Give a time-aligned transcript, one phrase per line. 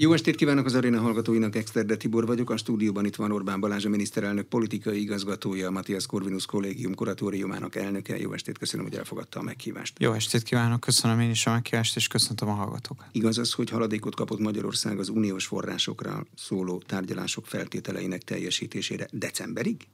[0.00, 3.84] Jó estét kívánok az aréna hallgatóinak, Exterde Tibor vagyok, a stúdióban itt van Orbán Balázs,
[3.84, 8.18] a miniszterelnök politikai igazgatója, a Matthias Corvinus kollégium kuratóriumának elnöke.
[8.18, 9.98] Jó estét, köszönöm, hogy elfogadta a meghívást.
[9.98, 13.06] Jó estét kívánok, köszönöm én is a meghívást, és köszöntöm a hallgatókat.
[13.12, 19.86] Igaz az, hogy haladékot kapott Magyarország az uniós forrásokra szóló tárgyalások feltételeinek teljesítésére decemberig?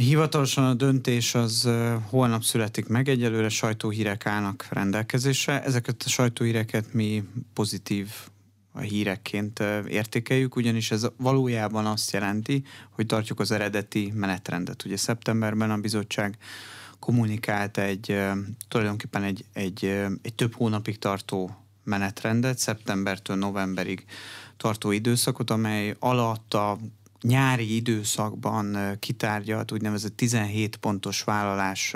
[0.00, 1.68] Hivatalosan a döntés az
[2.08, 5.62] holnap születik meg, egyelőre sajtóhírek állnak rendelkezésre.
[5.62, 7.24] Ezeket a sajtóhíreket mi
[7.54, 8.10] pozitív
[8.72, 14.84] a hírekként értékeljük, ugyanis ez valójában azt jelenti, hogy tartjuk az eredeti menetrendet.
[14.84, 16.36] Ugye szeptemberben a bizottság
[16.98, 18.18] kommunikált egy
[18.68, 19.84] tulajdonképpen egy, egy,
[20.22, 24.04] egy több hónapig tartó menetrendet, szeptembertől novemberig
[24.56, 26.78] tartó időszakot, amely alatt a
[27.22, 31.94] nyári időszakban kitárgyalt úgynevezett 17 pontos vállalás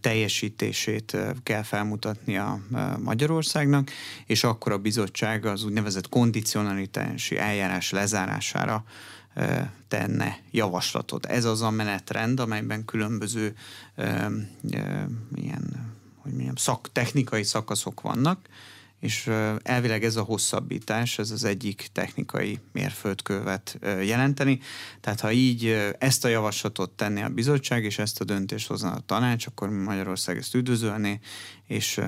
[0.00, 2.60] teljesítését kell felmutatni a
[2.98, 3.90] Magyarországnak,
[4.26, 8.84] és akkor a bizottság az úgynevezett kondicionalitási eljárás lezárására
[9.88, 11.26] tenne javaslatot.
[11.26, 13.54] Ez az a menetrend, amelyben különböző
[15.34, 18.48] ilyen, hogy mondjam, szak, technikai szakaszok vannak,
[19.04, 19.30] és
[19.62, 24.60] elvileg ez a hosszabbítás, ez az egyik technikai mérföldkövet jelenteni.
[25.00, 29.00] Tehát ha így ezt a javaslatot tenni a bizottság, és ezt a döntést hozna a
[29.06, 31.18] tanács, akkor Magyarország ezt üdvözölné,
[31.66, 32.00] és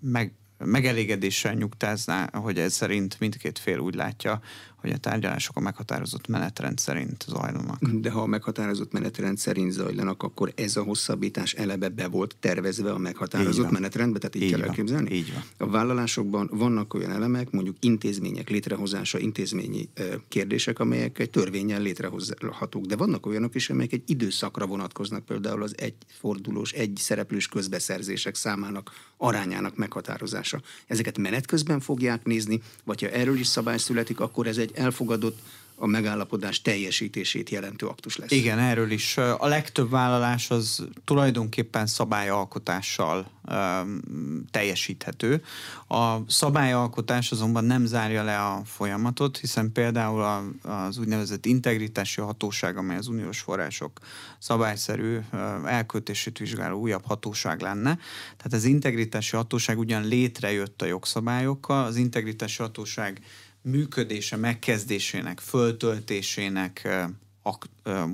[0.00, 4.40] meg, megelégedéssel nyugtázná, hogy ez szerint mindkét fél úgy látja,
[4.80, 7.84] hogy a tárgyalások a meghatározott menetrend szerint zajlanak.
[7.84, 12.92] De ha a meghatározott menetrend szerint zajlanak, akkor ez a hosszabbítás eleve be volt tervezve
[12.92, 14.68] a meghatározott menetrendbe, tehát így, így kell van.
[14.68, 15.14] elképzelni?
[15.14, 15.42] Így van.
[15.68, 19.88] A vállalásokban vannak olyan elemek, mondjuk intézmények létrehozása, intézményi
[20.28, 25.74] kérdések, amelyek egy törvényen létrehozhatók, de vannak olyanok is, amelyek egy időszakra vonatkoznak, például az
[25.76, 30.60] egyfordulós, egy szereplős közbeszerzések számának arányának meghatározása.
[30.86, 34.82] Ezeket menet közben fogják nézni, vagy ha erről is szabály születik, akkor ez egy egy
[34.82, 35.38] elfogadott
[35.82, 38.30] a megállapodás teljesítését jelentő aktus lesz.
[38.30, 39.16] Igen, erről is.
[39.16, 45.42] A legtöbb vállalás az tulajdonképpen szabályalkotással um, teljesíthető.
[45.88, 52.76] A szabályalkotás azonban nem zárja le a folyamatot, hiszen például a, az úgynevezett integritási hatóság,
[52.76, 53.98] amely az uniós források
[54.38, 55.18] szabályszerű
[55.64, 57.98] elköltését vizsgáló újabb hatóság lenne.
[58.36, 63.20] Tehát az integritási hatóság ugyan létrejött a jogszabályokkal, az integritási hatóság
[63.62, 66.88] működése megkezdésének, föltöltésének,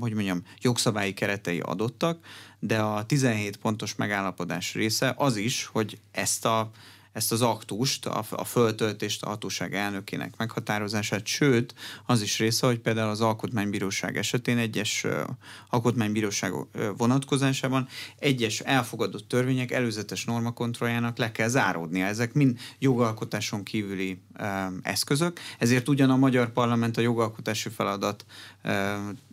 [0.00, 2.26] hogy mondjam, jogszabályi keretei adottak,
[2.58, 6.70] de a 17 pontos megállapodás része az is, hogy ezt a
[7.16, 11.74] ezt az aktust, a, a föltöltést a hatóság elnökének meghatározását, sőt,
[12.06, 15.20] az is része, hogy például az Alkotmánybíróság esetén egyes uh,
[15.68, 16.52] alkotmánybíróság
[16.96, 17.88] vonatkozásában
[18.18, 22.06] egyes elfogadott törvények előzetes normakontrolljának le kell záródnia.
[22.06, 24.46] Ezek mind jogalkotáson kívüli uh,
[24.82, 28.24] eszközök, ezért ugyan a magyar parlament a jogalkotási feladat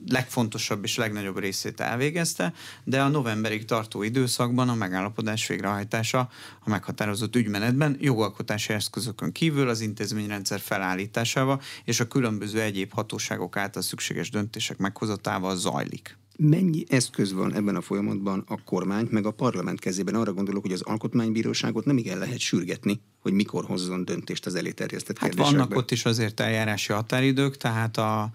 [0.08, 6.30] legfontosabb és legnagyobb részét elvégezte, de a novemberig tartó időszakban a megállapodás végrehajtása
[6.60, 7.36] a meghatározott
[7.74, 14.78] ügymenetben jogalkotási eszközökön kívül az intézményrendszer felállításával és a különböző egyéb hatóságok által szükséges döntések
[14.78, 16.18] meghozatával zajlik.
[16.38, 20.16] Mennyi eszköz van ebben a folyamatban a kormány meg a parlament kezében?
[20.16, 25.18] Arra gondolok, hogy az alkotmánybíróságot nem igen lehet sürgetni, hogy mikor hozzon döntést az eléterjesztett
[25.18, 28.32] hát vannak ott is azért eljárási határidők, tehát a,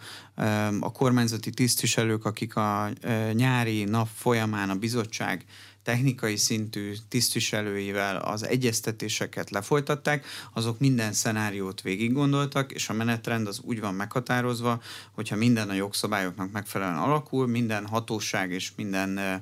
[0.81, 2.91] a kormányzati tisztviselők, akik a
[3.33, 5.45] nyári nap folyamán a bizottság
[5.89, 13.61] technikai szintű tisztviselőivel az egyeztetéseket lefolytatták, azok minden szenáriót végig gondoltak, és a menetrend az
[13.63, 14.81] úgy van meghatározva,
[15.13, 19.41] hogyha minden a jogszabályoknak megfelelően alakul, minden hatóság és minden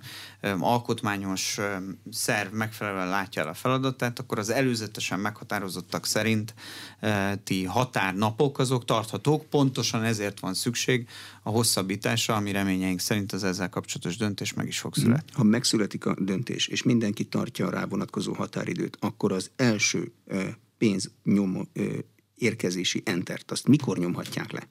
[0.58, 1.58] alkotmányos
[2.10, 6.54] szerv megfelelően látja el a feladatát, akkor az előzetesen meghatározottak szerint
[7.44, 11.08] ti határnapok azok tarthatók, pontosan ezért van szükség
[11.46, 15.32] a hosszabbításra, ami reményeink szerint az ezzel kapcsolatos döntés meg is fog születni.
[15.32, 20.12] Ha megszületik a döntés, és mindenki tartja a rá vonatkozó határidőt, akkor az első
[20.78, 21.68] pénznyom
[22.34, 24.68] érkezési entert, azt mikor nyomhatják le?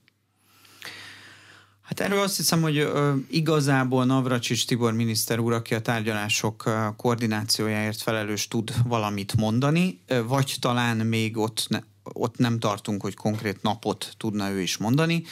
[1.82, 6.88] Hát erről azt hiszem, hogy ö, igazából Navracsics Tibor miniszter úr, aki a tárgyalások ö,
[6.96, 11.80] koordinációjáért felelős tud valamit mondani, ö, vagy talán még ott ne,
[12.14, 15.24] ott nem tartunk, hogy konkrét napot tudna ő is mondani.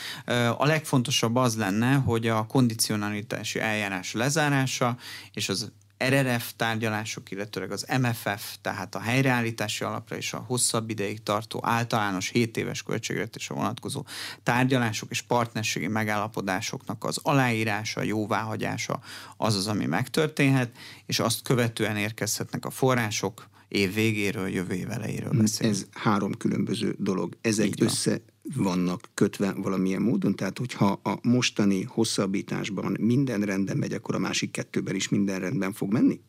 [0.58, 4.98] A legfontosabb az lenne, hogy a kondicionalitási eljárás lezárása
[5.34, 5.72] és az
[6.10, 12.30] RRF tárgyalások, illetőleg az MFF, tehát a helyreállítási alapra és a hosszabb ideig tartó általános
[12.30, 14.06] 7 éves költségvetésre vonatkozó
[14.44, 19.00] tárgyalások és partnerségi megállapodásoknak az aláírása, jóváhagyása
[19.38, 20.72] az az, ami megtörténhet,
[21.06, 25.76] és azt követően érkezhetnek a források, év végéről, jövő év elejéről beszélünk.
[25.76, 27.38] Ez három különböző dolog.
[27.42, 28.22] Ezek össze
[28.56, 34.52] vannak kötve valamilyen módon, tehát hogyha a mostani hosszabbításban minden rendben megy, akkor a másik
[34.52, 36.20] kettőben is minden rendben fog menni?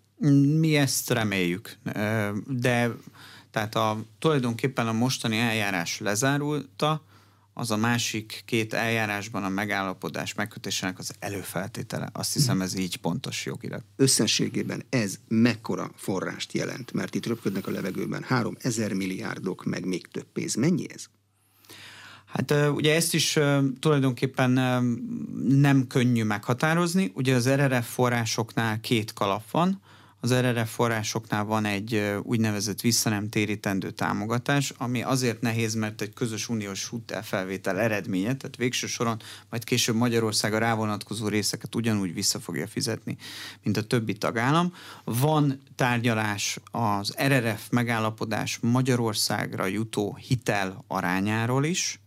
[0.59, 1.77] Mi ezt reméljük,
[2.47, 2.95] de
[3.51, 7.05] tehát a, tulajdonképpen a mostani eljárás lezárulta,
[7.55, 12.09] az a másik két eljárásban a megállapodás megkötésének az előfeltétele.
[12.13, 13.83] Azt hiszem, ez így pontos jogilag.
[13.97, 16.93] Összességében ez mekkora forrást jelent?
[16.93, 20.55] Mert itt röpködnek a levegőben 3000 milliárdok, meg még több pénz.
[20.55, 21.05] Mennyi ez?
[22.25, 23.39] Hát ugye ezt is
[23.81, 24.51] tulajdonképpen
[25.49, 27.13] nem könnyű meghatározni.
[27.15, 29.81] Ugye az RRF forrásoknál két kalap van.
[30.25, 36.93] Az RRF forrásoknál van egy úgynevezett visszanemtérítendő támogatás, ami azért nehéz, mert egy közös uniós
[37.23, 43.17] felvétel eredménye, tehát végső soron majd később Magyarország a rávonatkozó részeket ugyanúgy vissza fogja fizetni,
[43.63, 44.73] mint a többi tagállam.
[45.05, 52.01] Van tárgyalás az RRF megállapodás Magyarországra jutó hitel arányáról is,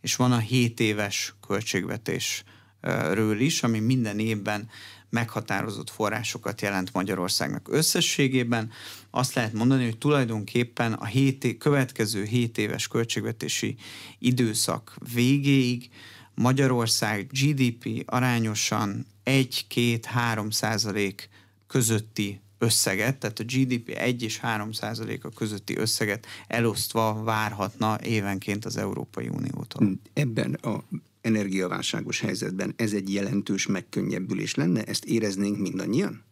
[0.00, 4.68] és van a 7 éves költségvetésről is, ami minden évben
[5.10, 8.70] meghatározott forrásokat jelent Magyarországnak összességében.
[9.10, 13.76] Azt lehet mondani, hogy tulajdonképpen a hét, következő 7 éves költségvetési
[14.18, 15.90] időszak végéig
[16.34, 21.28] Magyarország GDP arányosan 1-2-3 százalék
[21.66, 28.76] közötti összeget, tehát a GDP 1 és 3 százaléka közötti összeget elosztva várhatna évenként az
[28.76, 29.92] Európai Uniótól.
[30.12, 30.82] Ebben a
[31.20, 34.84] energiaválságos helyzetben ez egy jelentős megkönnyebbülés lenne?
[34.84, 36.24] Ezt éreznénk mindannyian?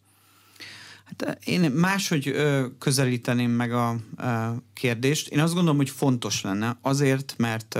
[1.05, 2.35] Hát én máshogy
[2.79, 3.95] közelíteném meg a
[4.73, 5.27] kérdést.
[5.27, 7.79] Én azt gondolom, hogy fontos lenne azért, mert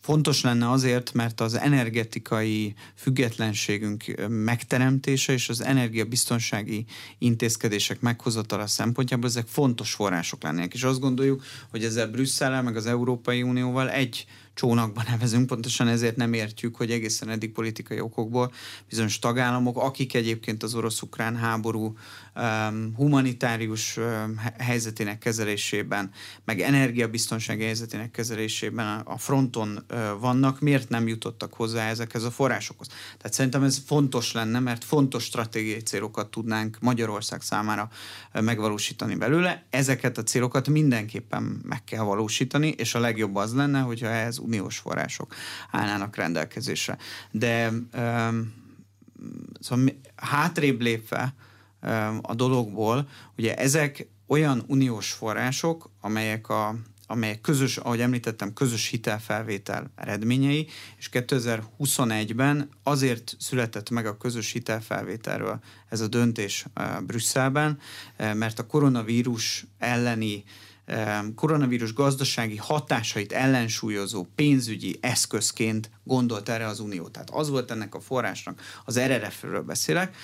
[0.00, 6.84] fontos lenne azért, mert az energetikai függetlenségünk megteremtése és az energiabiztonsági
[7.18, 10.74] intézkedések meghozatala szempontjából ezek fontos források lennének.
[10.74, 16.16] És azt gondoljuk, hogy ezzel Brüsszellel meg az Európai Unióval egy csónakban nevezünk, pontosan ezért
[16.16, 18.52] nem értjük, hogy egészen eddig politikai okokból
[18.88, 21.96] bizonyos tagállamok, akik egyébként az orosz-ukrán háború
[22.36, 26.10] um, humanitárius um, helyzetének kezelésében,
[26.44, 32.86] meg energiabiztonsági helyzetének kezelésében a fronton uh, vannak, miért nem jutottak hozzá ezekhez a forrásokhoz.
[32.86, 37.88] Tehát szerintem ez fontos lenne, mert fontos stratégiai célokat tudnánk Magyarország számára
[38.32, 39.64] megvalósítani belőle.
[39.70, 44.78] Ezeket a célokat mindenképpen meg kell valósítani, és a legjobb az lenne, hogyha ehhez uniós
[44.78, 45.34] források
[45.70, 46.98] állnának rendelkezésre.
[47.30, 48.54] De um,
[49.60, 49.84] szóval
[50.16, 51.34] hátrébb lépve
[51.82, 56.74] um, a dologból, ugye ezek olyan uniós források, amelyek a
[57.06, 65.60] amelyek közös, ahogy említettem, közös hitelfelvétel eredményei, és 2021-ben azért született meg a közös hitelfelvételről
[65.88, 66.66] ez a döntés
[67.06, 67.78] Brüsszelben,
[68.16, 70.44] mert a koronavírus elleni
[71.34, 77.08] koronavírus gazdasági hatásait ellensúlyozó pénzügyi eszközként gondolt erre az Unió.
[77.08, 80.16] Tehát az volt ennek a forrásnak, az RRF-ről beszélek,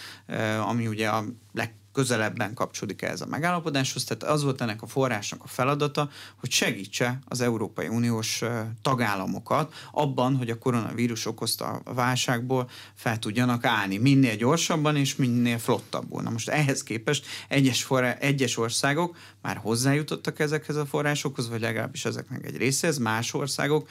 [0.67, 5.43] ami ugye a leg közelebben kapcsolódik ez a megállapodáshoz, tehát az volt ennek a forrásnak
[5.45, 8.43] a feladata, hogy segítse az Európai Uniós
[8.83, 15.59] tagállamokat abban, hogy a koronavírus okozta a válságból fel tudjanak állni minél gyorsabban és minél
[15.59, 16.23] flottabbul.
[16.23, 22.05] Na most ehhez képest egyes, forrá, egyes országok már hozzájutottak ezekhez a forrásokhoz, vagy legalábbis
[22.05, 23.89] ezeknek egy része, ez más országok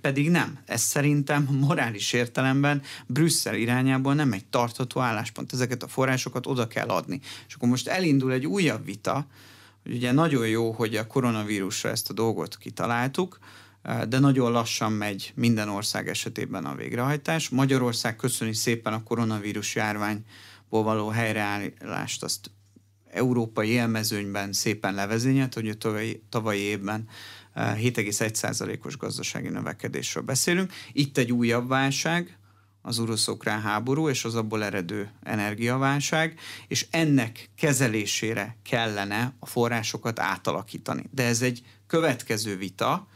[0.00, 0.58] pedig nem.
[0.66, 5.52] Ez szerintem morális értelemben Brüsszel irányából nem egy tartható álláspont.
[5.52, 7.15] Ezeket a forrásokat oda kell adni.
[7.48, 9.26] És akkor most elindul egy újabb vita,
[9.82, 13.38] hogy ugye nagyon jó, hogy a koronavírusra ezt a dolgot kitaláltuk,
[14.08, 17.48] de nagyon lassan megy minden ország esetében a végrehajtás.
[17.48, 22.50] Magyarország köszöni szépen a koronavírus járványból való helyreállást, azt
[23.10, 27.08] európai élmezőnyben szépen levezényelt, hogy a tavalyi, tavalyi évben
[27.56, 30.72] 7,1%-os gazdasági növekedésről beszélünk.
[30.92, 32.38] Itt egy újabb válság,
[32.86, 36.38] az orosz-ukrán háború és az abból eredő energiaválság,
[36.68, 41.04] és ennek kezelésére kellene a forrásokat átalakítani.
[41.10, 43.06] De ez egy következő vita,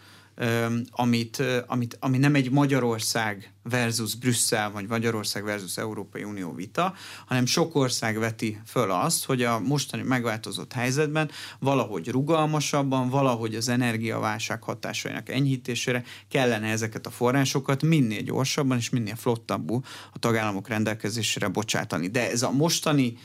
[0.90, 6.94] amit, amit, ami nem egy Magyarország versus Brüsszel, vagy Magyarország versus Európai Unió vita,
[7.26, 13.68] hanem sok ország veti föl azt, hogy a mostani megváltozott helyzetben valahogy rugalmasabban, valahogy az
[13.68, 19.80] energiaválság hatásainak enyhítésére kellene ezeket a forrásokat minél gyorsabban és minél flottabbul
[20.12, 22.06] a tagállamok rendelkezésére bocsátani.
[22.06, 23.16] De ez a mostani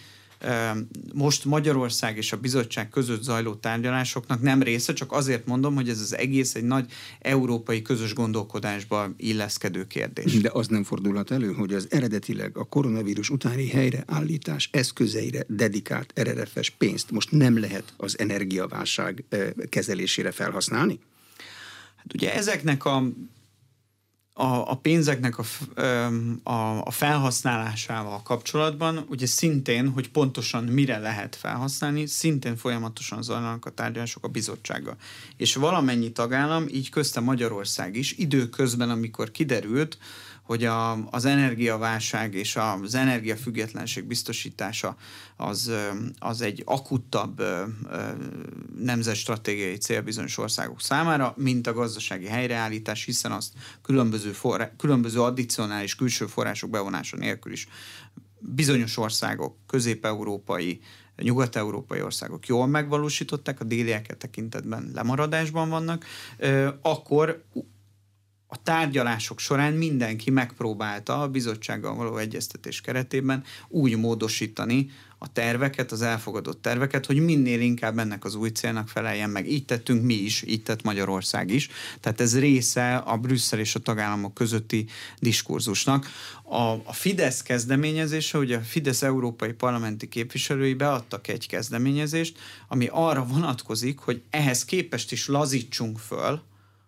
[1.13, 5.99] most Magyarország és a bizottság között zajló tárgyalásoknak nem része, csak azért mondom, hogy ez
[5.99, 10.41] az egész egy nagy európai közös gondolkodásba illeszkedő kérdés.
[10.41, 16.69] De az nem fordulhat elő, hogy az eredetileg a koronavírus utáni helyreállítás eszközeire dedikált RRF-es
[16.69, 19.23] pénzt most nem lehet az energiaválság
[19.69, 20.99] kezelésére felhasználni?
[21.95, 23.03] Hát ugye ezeknek a
[24.37, 25.43] a, a pénzeknek a,
[26.49, 33.69] a, a felhasználásával kapcsolatban, ugye szintén, hogy pontosan mire lehet felhasználni, szintén folyamatosan zajlanak a
[33.69, 34.95] tárgyalások a bizottsága.
[35.37, 39.97] És valamennyi tagállam, így közte Magyarország is, időközben, amikor kiderült,
[40.45, 44.95] hogy a, az energiaválság és az energiafüggetlenség biztosítása
[45.35, 45.71] az,
[46.19, 47.43] az egy akuttabb
[48.79, 55.95] nemzetstratégiai cél bizonyos országok számára, mint a gazdasági helyreállítás, hiszen azt különböző, forrá, különböző addicionális
[55.95, 57.67] külső források bevonása nélkül is
[58.39, 60.79] bizonyos országok, közép-európai,
[61.17, 66.05] nyugat-európai országok jól megvalósították, a délieket tekintetben lemaradásban vannak,
[66.81, 67.43] akkor
[68.55, 76.01] a tárgyalások során mindenki megpróbálta a bizottsággal való egyeztetés keretében úgy módosítani a terveket, az
[76.01, 79.51] elfogadott terveket, hogy minél inkább ennek az új célnak feleljen meg.
[79.51, 81.69] Így tettünk mi is, így tett Magyarország is.
[81.99, 84.85] Tehát ez része a Brüsszel és a tagállamok közötti
[85.19, 86.07] diskurzusnak.
[86.43, 93.25] A, a Fidesz kezdeményezése, hogy a Fidesz európai parlamenti képviselői beadtak egy kezdeményezést, ami arra
[93.25, 96.41] vonatkozik, hogy ehhez képest is lazítsunk föl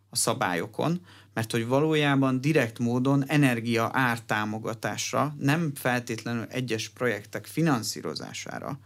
[0.09, 1.01] a szabályokon,
[1.33, 8.79] mert hogy valójában direkt módon energia ártámogatásra, nem feltétlenül egyes projektek finanszírozására,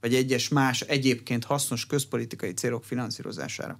[0.00, 3.78] vagy egyes más egyébként hasznos közpolitikai célok finanszírozására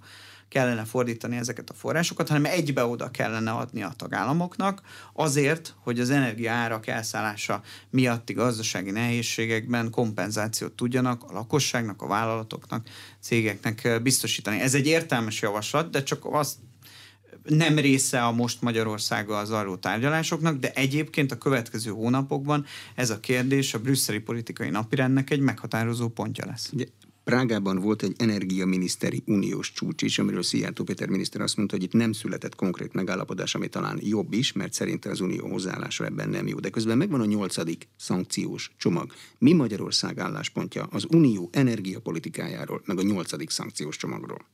[0.49, 4.81] kellene fordítani ezeket a forrásokat, hanem egybe oda kellene adni a tagállamoknak,
[5.13, 12.87] azért, hogy az energia árak elszállása miatti gazdasági nehézségekben kompenzációt tudjanak a lakosságnak, a vállalatoknak,
[13.21, 14.59] cégeknek biztosítani.
[14.59, 16.55] Ez egy értelmes javaslat, de csak azt
[17.43, 22.65] nem része a most Magyarországgal zajló tárgyalásoknak, de egyébként a következő hónapokban
[22.95, 26.69] ez a kérdés a brüsszeli politikai napirendnek egy meghatározó pontja lesz.
[26.73, 26.85] Ugye,
[27.29, 31.93] Prágában volt egy energiaminiszteri uniós csúcs is, amiről Szijjártó Péter miniszter azt mondta, hogy itt
[31.93, 36.47] nem született konkrét megállapodás, ami talán jobb is, mert szerinte az unió hozzáállása ebben nem
[36.47, 36.59] jó.
[36.59, 39.13] De közben megvan a nyolcadik szankciós csomag.
[39.37, 44.45] Mi Magyarország álláspontja az unió energiapolitikájáról, meg a nyolcadik szankciós csomagról?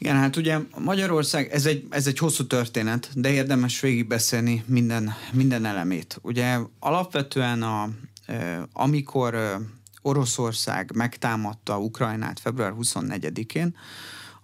[0.00, 5.64] Igen, hát ugye Magyarország, ez egy, ez egy hosszú történet, de érdemes végigbeszélni minden, minden
[5.64, 6.18] elemét.
[6.22, 7.88] Ugye alapvetően a,
[8.72, 9.58] amikor
[10.02, 13.76] Oroszország megtámadta Ukrajnát február 24-én,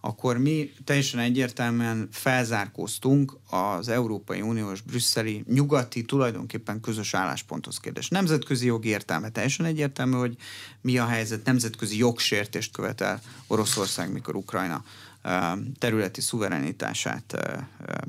[0.00, 8.08] akkor mi teljesen egyértelműen felzárkóztunk az Európai Uniós brüsszeli nyugati tulajdonképpen közös állásponthoz kérdés.
[8.08, 10.36] Nemzetközi jogi értelme teljesen egyértelmű, hogy
[10.80, 14.84] mi a helyzet, nemzetközi jogsértést követel Oroszország, mikor Ukrajna
[15.78, 17.36] területi szuverenitását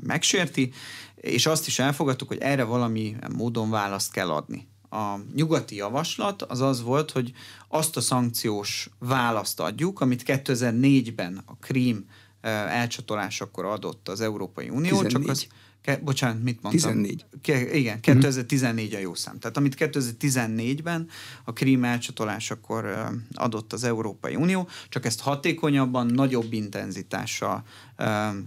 [0.00, 0.72] megsérti,
[1.14, 4.68] és azt is elfogadtuk, hogy erre valami módon választ kell adni.
[4.90, 7.32] A nyugati javaslat az az volt, hogy
[7.68, 12.04] azt a szankciós választ adjuk, amit 2004-ben a Krím
[12.40, 15.12] elcsatolásakor adott az Európai Unió, 14.
[15.12, 15.46] csak az
[15.88, 16.92] Ke, bocsánat, mit mondtam?
[16.92, 17.24] 14.
[17.42, 19.38] Ke, igen, 2014 a jó szám.
[19.38, 21.08] Tehát amit 2014-ben
[21.44, 27.64] a Krím elcsatolásakor adott az Európai Unió, csak ezt hatékonyabban, nagyobb intenzitással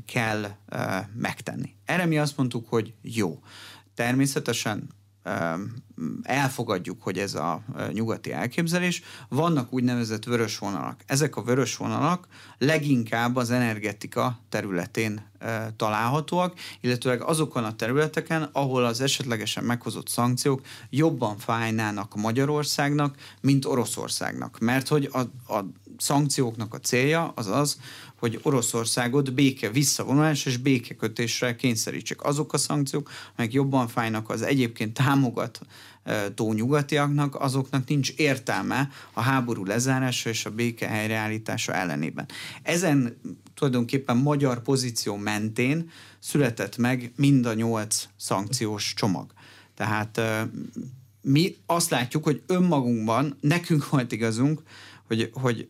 [0.05, 0.47] kell
[1.13, 1.75] megtenni.
[1.85, 3.39] Erre mi azt mondtuk, hogy jó.
[3.93, 4.89] Természetesen
[6.23, 11.01] elfogadjuk, hogy ez a nyugati elképzelés, vannak úgynevezett vörös vonalak.
[11.05, 15.29] Ezek a vörös vonalak leginkább az energetika területén
[15.75, 24.59] találhatóak, illetőleg azokon a területeken, ahol az esetlegesen meghozott szankciók jobban fájnának Magyarországnak, mint Oroszországnak.
[24.59, 25.19] Mert hogy a,
[25.53, 25.65] a
[25.97, 27.79] szankcióknak a célja az az,
[28.21, 32.21] hogy Oroszországot béke visszavonulás és békekötésre kényszerítsék.
[32.21, 39.65] Azok a szankciók, amelyek jobban fájnak az egyébként támogató nyugatiaknak, azoknak nincs értelme a háború
[39.65, 42.25] lezárása és a béke helyreállítása ellenében.
[42.63, 43.17] Ezen
[43.55, 49.33] tulajdonképpen magyar pozíció mentén született meg mind a nyolc szankciós csomag.
[49.75, 50.21] Tehát
[51.21, 54.61] mi azt látjuk, hogy önmagunkban nekünk volt igazunk,
[55.07, 55.67] hogy, hogy,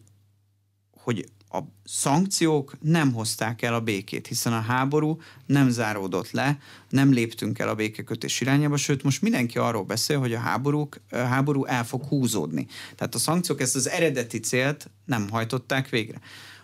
[0.91, 6.57] hogy a szankciók nem hozták el a békét, hiszen a háború nem záródott le,
[6.89, 11.15] nem léptünk el a békekötés irányába, sőt most mindenki arról beszél, hogy a, háborúk, a
[11.15, 12.67] háború el fog húzódni.
[12.95, 16.19] Tehát a szankciók ezt az eredeti célt nem hajtották végre.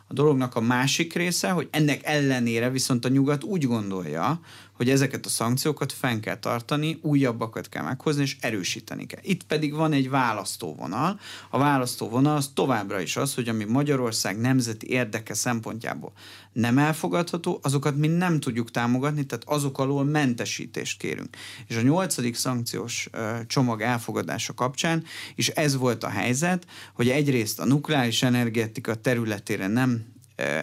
[0.10, 4.40] A dolognak a másik része, hogy ennek ellenére viszont a nyugat úgy gondolja,
[4.78, 9.22] hogy ezeket a szankciókat fenn kell tartani, újabbakat kell meghozni, és erősíteni kell.
[9.24, 11.20] Itt pedig van egy választóvonal.
[11.50, 16.12] A választóvonal az továbbra is az, hogy ami Magyarország nemzeti érdeke szempontjából
[16.58, 21.38] nem elfogadható, azokat mi nem tudjuk támogatni, tehát azok alól mentesítést kérünk.
[21.68, 23.10] És a nyolcadik szankciós
[23.48, 25.04] csomag elfogadása kapcsán
[25.36, 30.06] is ez volt a helyzet, hogy egyrészt a nukleáris energetika területére nem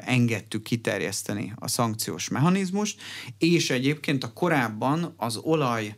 [0.05, 3.01] engedtük kiterjeszteni a szankciós mechanizmust,
[3.39, 5.95] és egyébként a korábban az olaj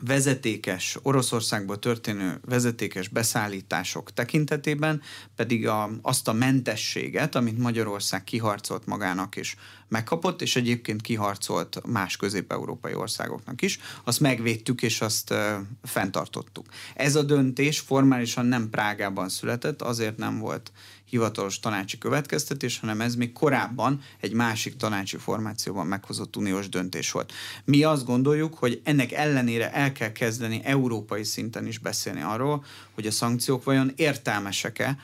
[0.00, 5.02] vezetékes, Oroszországból történő vezetékes beszállítások tekintetében
[5.36, 9.56] pedig a, azt a mentességet, amit Magyarország kiharcolt magának és
[9.88, 15.38] megkapott, és egyébként kiharcolt más közép-európai országoknak is, azt megvédtük és azt uh,
[15.82, 16.66] fenntartottuk.
[16.94, 20.72] Ez a döntés formálisan nem Prágában született, azért nem volt
[21.04, 27.32] hivatalos tanácsi következtetés, hanem ez még korábban egy másik tanácsi formációban meghozott uniós döntés volt.
[27.64, 33.06] Mi azt gondoljuk, hogy ennek ellenére el kell kezdeni európai szinten is beszélni arról, hogy
[33.06, 34.98] a szankciók vajon értelmesek-e,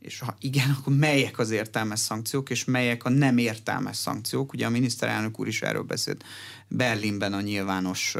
[0.00, 4.52] és ha igen, akkor melyek az értelmes szankciók, és melyek a nem értelmes szankciók.
[4.52, 6.24] Ugye a miniszterelnök úr is erről beszélt
[6.72, 8.16] Berlinben a nyilvános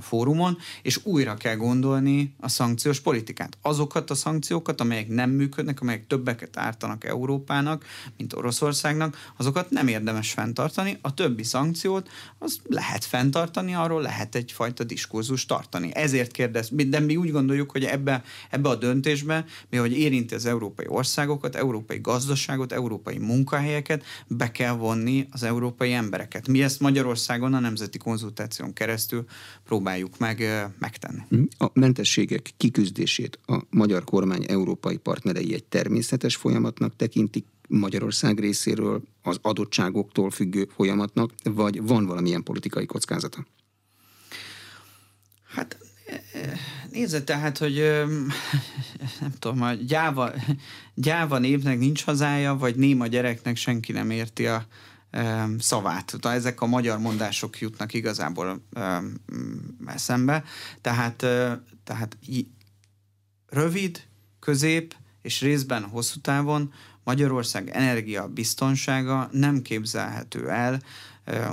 [0.00, 3.58] fórumon, és újra kell gondolni a szankciós politikát.
[3.62, 7.84] Azokat a szankciókat, amelyek nem működnek, amelyek többeket ártanak Európának,
[8.16, 10.98] mint Oroszországnak, azokat nem érdemes fenntartani.
[11.00, 15.94] A többi szankciót az lehet fenntartani, arról lehet egyfajta diskurzus tartani.
[15.94, 20.46] Ezért kérdez, de mi úgy gondoljuk, hogy ebbe, ebbe a döntésbe, mi hogy érinti az
[20.46, 26.48] európai országokat, európai gazdaságot, európai munkahelyeket, be kell vonni az európai embereket.
[26.48, 29.24] Mi ezt Magyarországon a nem nemzeti konzultáción keresztül
[29.64, 30.38] próbáljuk meg
[30.78, 31.22] megtenni.
[31.28, 31.42] Hm?
[31.58, 39.38] A mentességek kiküzdését a magyar kormány európai partnerei egy természetes folyamatnak tekintik, Magyarország részéről az
[39.42, 43.46] adottságoktól függő folyamatnak, vagy van valamilyen politikai kockázata?
[45.48, 45.78] Hát
[46.90, 47.74] nézze, tehát, hogy
[49.20, 50.32] nem tudom, a gyáva,
[50.94, 54.66] gyáva népnek nincs hazája, vagy néma gyereknek senki nem érti a,
[55.58, 56.16] szavát.
[56.22, 58.62] Ezek a magyar mondások jutnak igazából
[59.86, 60.44] eszembe.
[60.80, 61.16] Tehát,
[61.84, 62.18] tehát
[63.46, 64.06] rövid,
[64.40, 66.72] közép és részben hosszú távon
[67.04, 70.82] Magyarország energia biztonsága nem képzelhető el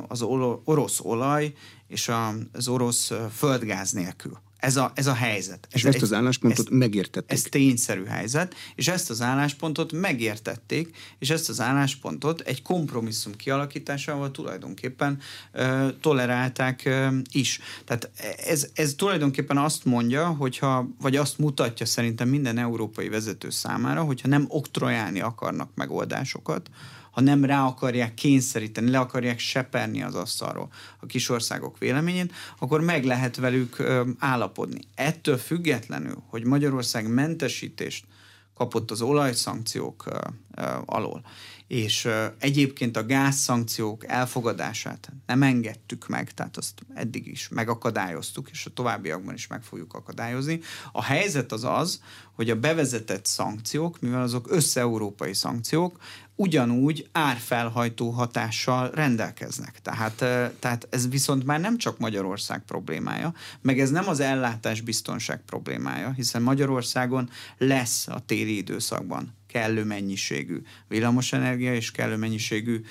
[0.07, 0.21] az
[0.63, 1.53] orosz olaj
[1.87, 2.11] és
[2.51, 4.41] az orosz földgáz nélkül.
[4.63, 5.67] Ez a, ez a helyzet.
[5.71, 7.31] És ez ezt az álláspontot ezt, megértették.
[7.31, 14.31] Ez tényszerű helyzet, és ezt az álláspontot megértették, és ezt az álláspontot egy kompromisszum kialakításával
[14.31, 15.19] tulajdonképpen
[15.51, 17.59] ö, tolerálták ö, is.
[17.85, 18.11] Tehát
[18.45, 24.27] ez, ez tulajdonképpen azt mondja, hogyha, vagy azt mutatja szerintem minden európai vezető számára, hogyha
[24.27, 26.69] nem oktrojálni akarnak megoldásokat,
[27.13, 33.03] ha nem rá akarják kényszeríteni, le akarják seperni az asztalról a kisországok véleményét, akkor meg
[33.03, 34.79] lehet velük ö, állapodni.
[34.95, 38.05] Ettől függetlenül, hogy Magyarország mentesítést
[38.53, 40.17] kapott az olajszankciók ö,
[40.55, 41.25] ö, alól,
[41.73, 42.07] és
[42.39, 49.33] egyébként a gázszankciók elfogadását nem engedtük meg, tehát azt eddig is megakadályoztuk, és a továbbiakban
[49.33, 50.59] is meg fogjuk akadályozni.
[50.91, 52.01] A helyzet az az,
[52.35, 55.97] hogy a bevezetett szankciók, mivel azok össze-európai szankciók,
[56.35, 59.81] ugyanúgy árfelhajtó hatással rendelkeznek.
[59.81, 60.15] Tehát,
[60.59, 66.11] tehát ez viszont már nem csak Magyarország problémája, meg ez nem az ellátás biztonság problémája,
[66.11, 72.81] hiszen Magyarországon lesz a téli időszakban kellő mennyiségű villamosenergia és kellő mennyiségű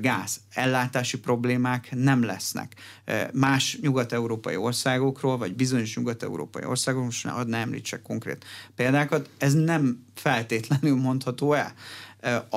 [0.00, 0.40] gáz.
[0.50, 2.74] Ellátási problémák nem lesznek.
[3.32, 10.04] Más nyugat-európai országokról, vagy bizonyos nyugat-európai országokról, most hadd ne említsek konkrét példákat, ez nem
[10.14, 11.74] feltétlenül mondható el.
[12.50, 12.56] A,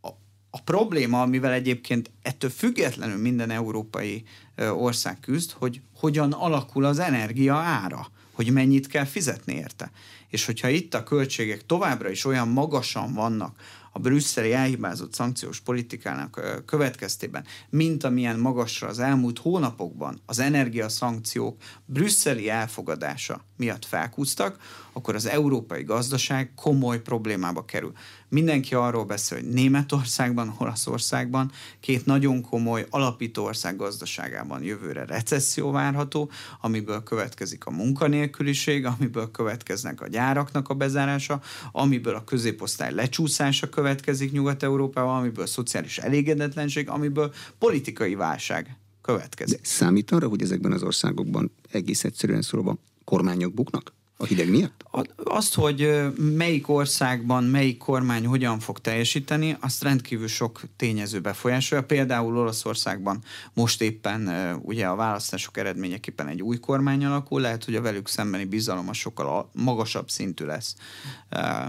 [0.00, 0.08] a,
[0.50, 4.24] a probléma, amivel egyébként ettől függetlenül minden európai
[4.58, 9.90] ország küzd, hogy hogyan alakul az energia ára, hogy mennyit kell fizetni érte.
[10.30, 13.56] És hogyha itt a költségek továbbra is olyan magasan vannak,
[13.92, 22.48] a brüsszeli elhibázott szankciós politikának következtében, mint amilyen magasra az elmúlt hónapokban az energiaszankciók brüsszeli
[22.48, 24.58] elfogadása miatt felkúztak,
[24.92, 27.92] akkor az európai gazdaság komoly problémába kerül.
[28.30, 36.30] Mindenki arról beszél, hogy Németországban, Olaszországban, két nagyon komoly alapító ország gazdaságában jövőre recesszió várható,
[36.60, 41.40] amiből következik a munkanélküliség, amiből következnek a gyáraknak a bezárása,
[41.72, 49.60] amiből a középosztály lecsúszása következik Nyugat-Európában, amiből szociális elégedetlenség, amiből politikai válság következik.
[49.60, 53.92] De számít arra, hogy ezekben az országokban egész egyszerűen szólva kormányok buknak?
[54.22, 54.84] A hideg miatt?
[55.24, 61.84] Azt, hogy melyik országban melyik kormány hogyan fog teljesíteni, azt rendkívül sok tényező befolyásolja.
[61.84, 64.28] Például Olaszországban most éppen
[64.62, 68.92] ugye a választások eredményeképpen egy új kormány alakul, lehet, hogy a velük szembeni bizalom a
[68.92, 70.74] sokkal magasabb szintű lesz,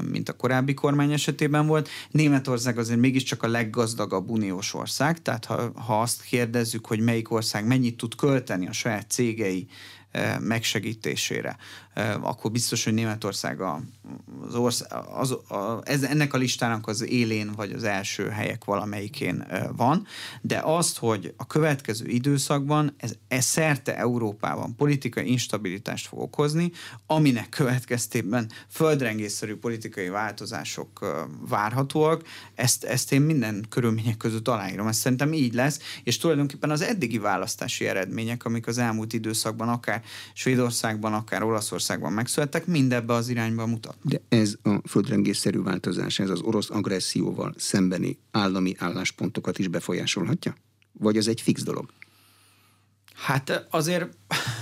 [0.10, 1.90] mint a korábbi kormány esetében volt.
[2.10, 7.66] Németország azért mégiscsak a leggazdagabb uniós ország, tehát ha, ha azt kérdezzük, hogy melyik ország
[7.68, 9.68] mennyit tud költeni a saját cégei
[10.40, 11.58] megsegítésére,
[12.22, 13.82] akkor biztos, hogy Németország a,
[14.48, 19.48] az ország, az, a, ez, ennek a listának az élén vagy az első helyek valamelyikén
[19.76, 20.06] van,
[20.42, 26.72] de azt, hogy a következő időszakban ez, ez szerte Európában politikai instabilitást fog okozni,
[27.06, 32.24] aminek következtében földrengésszerű politikai változások várhatóak,
[32.56, 34.88] ezt, ezt én minden körülmények között aláírom.
[34.88, 40.04] Ez szerintem így lesz, és tulajdonképpen az eddigi választási eredmények, amik az elmúlt időszakban akár
[40.34, 43.96] Svédországban, akár Olaszországban megszülettek, mindebbe az irányba mutat.
[44.02, 50.56] De ez a földrengésszerű változás, ez az orosz agresszióval szembeni állami álláspontokat is befolyásolhatja?
[50.92, 51.90] Vagy ez egy fix dolog?
[53.16, 54.18] Hát azért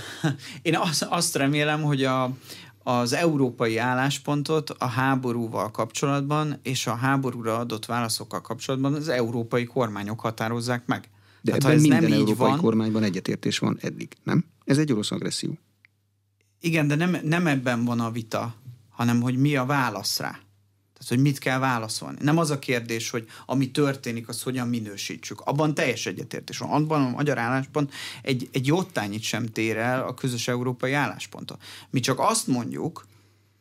[0.62, 2.32] én azt, azt remélem, hogy a,
[2.84, 10.20] az európai álláspontot a háborúval kapcsolatban és a háborúra adott válaszokkal kapcsolatban az európai kormányok
[10.20, 11.10] határozzák meg.
[11.42, 14.46] De hát, ebben ez minden nem európai van, kormányban egyetértés van eddig, nem?
[14.66, 15.58] Ez egy orosz agresszió.
[16.60, 18.56] Igen, de nem, nem ebben van a vita,
[18.90, 20.40] hanem hogy mi a válasz rá.
[21.00, 22.18] Tehát, hogy mit kell válaszolni.
[22.22, 25.42] Nem az a kérdés, hogy ami történik, az hogyan minősítsük.
[25.42, 26.70] Abban teljes egyetértés van.
[26.70, 31.58] Abban a magyar álláspont egy, egy jottányit sem tér el a közös európai állásponttól.
[31.90, 33.08] Mi csak azt mondjuk,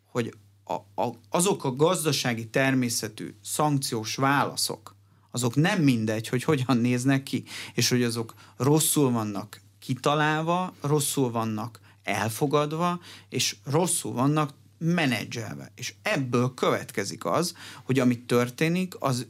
[0.06, 0.34] hogy
[0.64, 4.96] a, a, azok a gazdasági természetű szankciós válaszok,
[5.30, 11.80] azok nem mindegy, hogy hogyan néznek ki, és hogy azok rosszul vannak kitalálva, rosszul vannak
[12.08, 15.72] elfogadva, és rosszul vannak menedzselve.
[15.74, 19.26] És ebből következik az, hogy ami történik, az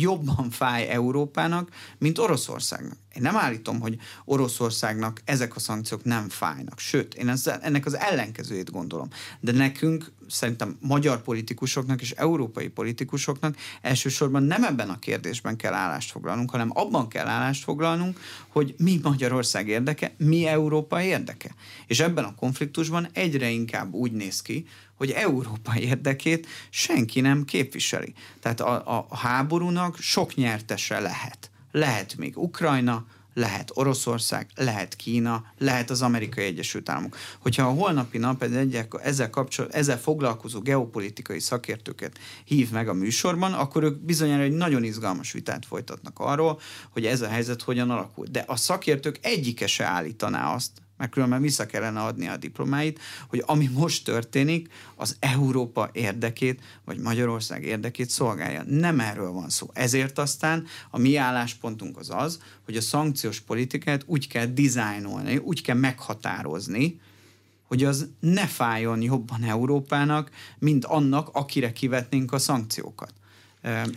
[0.00, 2.96] jobban fáj Európának, mint Oroszországnak.
[3.14, 6.78] Én nem állítom, hogy Oroszországnak ezek a szankciók nem fájnak.
[6.78, 9.08] Sőt, én ezzel, ennek az ellenkezőjét gondolom.
[9.40, 16.10] De nekünk, szerintem magyar politikusoknak és európai politikusoknak elsősorban nem ebben a kérdésben kell állást
[16.10, 21.54] foglalnunk, hanem abban kell állást foglalnunk, hogy mi Magyarország érdeke, mi Európa érdeke.
[21.86, 28.14] És ebben a konfliktusban egyre inkább úgy néz ki, hogy Európa érdekét senki nem képviseli.
[28.40, 31.50] Tehát a, a háborúnak sok nyertese lehet.
[31.70, 37.16] Lehet még Ukrajna, lehet Oroszország, lehet Kína, lehet az Amerikai Egyesült Államok.
[37.38, 38.68] Hogyha a holnapi nap ezzel,
[39.02, 44.84] ezzel, kapcsol, ezzel foglalkozó geopolitikai szakértőket hív meg a műsorban, akkor ők bizonyára egy nagyon
[44.84, 48.26] izgalmas vitát folytatnak arról, hogy ez a helyzet hogyan alakul.
[48.30, 50.70] De a szakértők egyike se állítaná azt,
[51.04, 56.98] mert különben vissza kellene adni a diplomáit, hogy ami most történik, az Európa érdekét, vagy
[56.98, 58.62] Magyarország érdekét szolgálja.
[58.62, 59.70] Nem erről van szó.
[59.72, 65.62] Ezért aztán a mi álláspontunk az az, hogy a szankciós politikát úgy kell dizájnolni, úgy
[65.62, 67.00] kell meghatározni,
[67.68, 73.12] hogy az ne fájjon jobban Európának, mint annak, akire kivetnénk a szankciókat.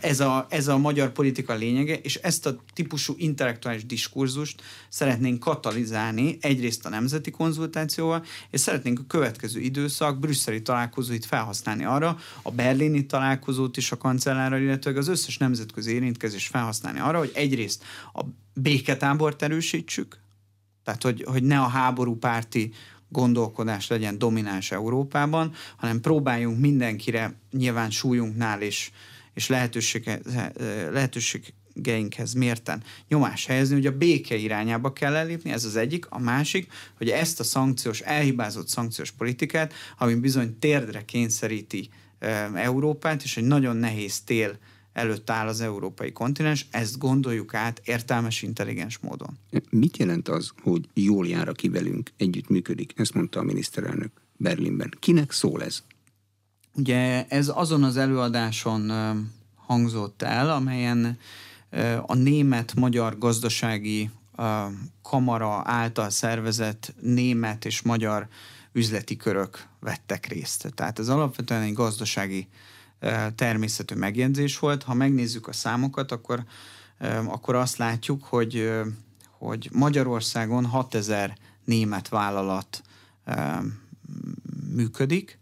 [0.00, 6.38] Ez a, ez a magyar politika lényege, és ezt a típusú intellektuális diskurzust szeretnénk katalizálni
[6.40, 13.06] egyrészt a nemzeti konzultációval, és szeretnénk a következő időszak brüsszeli találkozóit felhasználni arra, a berlini
[13.06, 19.42] találkozót is a kancellárral, illetve az összes nemzetközi érintkezés felhasználni arra, hogy egyrészt a béketábort
[19.42, 20.18] erősítsük,
[20.84, 22.72] tehát hogy, hogy ne a háború párti
[23.08, 28.90] gondolkodás legyen domináns Európában, hanem próbáljunk mindenkire nyilván súlyunknál és
[29.38, 30.20] és lehetősége,
[30.92, 36.06] lehetőségeinkhez mérten nyomás helyezni, hogy a béke irányába kell elépni, ez az egyik.
[36.08, 41.88] A másik, hogy ezt a szankciós, elhibázott szankciós politikát, ami bizony térdre kényszeríti
[42.54, 44.58] Európát, és egy nagyon nehéz tél
[44.92, 49.38] előtt áll az európai kontinens, ezt gondoljuk át értelmes, intelligens módon.
[49.70, 52.92] Mit jelent az, hogy jól jár, aki velünk együttműködik?
[52.96, 54.94] Ezt mondta a miniszterelnök Berlinben.
[54.98, 55.82] Kinek szól ez?
[56.78, 58.92] Ugye ez azon az előadáson
[59.54, 61.18] hangzott el, amelyen
[62.06, 64.10] a német-magyar gazdasági
[65.02, 68.28] kamara által szervezett német és magyar
[68.72, 70.72] üzleti körök vettek részt.
[70.74, 72.48] Tehát ez alapvetően egy gazdasági
[73.34, 74.82] természetű megjegyzés volt.
[74.82, 76.44] Ha megnézzük a számokat, akkor,
[77.26, 78.70] akkor azt látjuk, hogy,
[79.30, 82.82] hogy Magyarországon 6000 német vállalat
[84.74, 85.38] működik,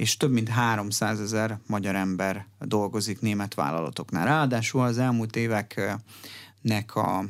[0.00, 4.26] és több mint 300 ezer magyar ember dolgozik német vállalatoknál.
[4.26, 7.24] Ráadásul az elmúlt éveknek a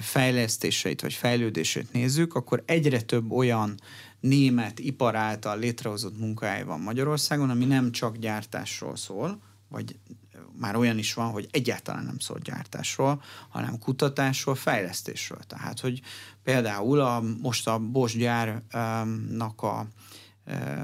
[0.00, 3.74] fejlesztéseit vagy fejlődését nézzük, akkor egyre több olyan
[4.20, 9.96] német ipar által létrehozott munkahely van Magyarországon, ami nem csak gyártásról szól, vagy
[10.58, 15.40] már olyan is van, hogy egyáltalán nem szól gyártásról, hanem kutatásról, fejlesztésről.
[15.46, 16.00] Tehát, hogy
[16.42, 19.86] például a, most a Bosch gyárnak a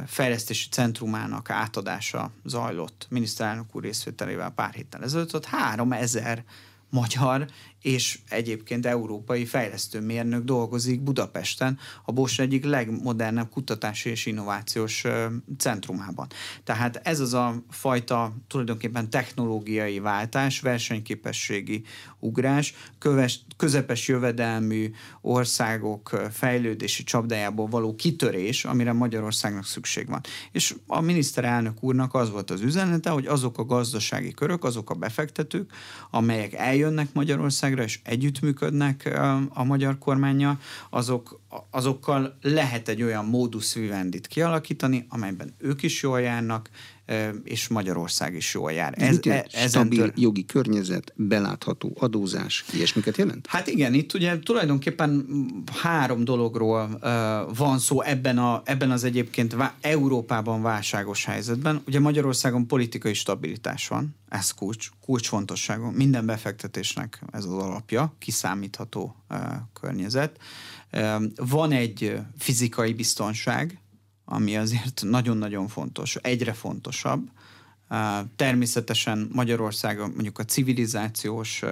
[0.07, 3.07] fejlesztési centrumának átadása zajlott.
[3.11, 6.44] Miniszterelnök úr részvételével pár héttel ezelőtt, ott 3000
[6.90, 7.46] magyar
[7.82, 15.04] és egyébként európai fejlesztőmérnök dolgozik Budapesten, a Bosch egyik legmodernebb kutatási és innovációs
[15.58, 16.26] centrumában.
[16.64, 21.82] Tehát ez az a fajta tulajdonképpen technológiai váltás, versenyképességi
[22.18, 24.90] ugrás, köves, közepes jövedelmű
[25.20, 30.20] országok fejlődési csapdájából való kitörés, amire Magyarországnak szükség van.
[30.52, 34.94] És a miniszterelnök úrnak az volt az üzenete, hogy azok a gazdasági körök, azok a
[34.94, 35.72] befektetők,
[36.10, 39.20] amelyek eljönnek Magyarország Magyarországra, és együttműködnek
[39.54, 40.59] a magyar kormánya,
[40.90, 46.70] azok, azokkal lehet egy olyan módusz vivendit kialakítani, amelyben ők is jól járnak,
[47.44, 48.94] és Magyarország is jól jár.
[48.96, 53.46] Ez, ez, ez stabil jogi környezet, belátható adózás, ilyesmiket jelent?
[53.46, 55.26] Hát igen, itt ugye tulajdonképpen
[55.82, 61.82] három dologról uh, van szó ebben, a, ebben az egyébként vá- Európában válságos helyzetben.
[61.86, 65.90] Ugye Magyarországon politikai stabilitás van, ez kulcs, kulcsfontosságú.
[65.90, 69.38] Minden befektetésnek ez az alapja, kiszámítható uh,
[69.80, 70.36] környezet.
[70.36, 70.42] Uh,
[71.37, 73.79] van egy fizikai biztonság,
[74.24, 77.31] ami azért nagyon-nagyon fontos, egyre fontosabb.
[78.37, 81.62] Természetesen Magyarországon mondjuk a civilizációs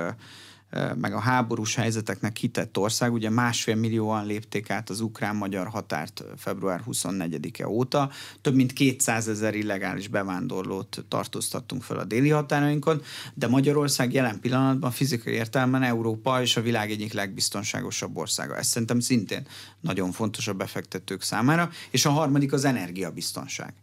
[0.96, 6.82] meg a háborús helyzeteknek hitett ország, ugye másfél millióan lépték át az ukrán-magyar határt február
[6.86, 13.02] 24-e óta, több mint 200 ezer illegális bevándorlót tartóztattunk fel a déli határainkon,
[13.34, 18.56] de Magyarország jelen pillanatban fizikai értelemben Európa és a világ egyik legbiztonságosabb országa.
[18.56, 19.46] Ez szerintem szintén
[19.80, 23.74] nagyon fontos a befektetők számára, és a harmadik az energiabiztonság.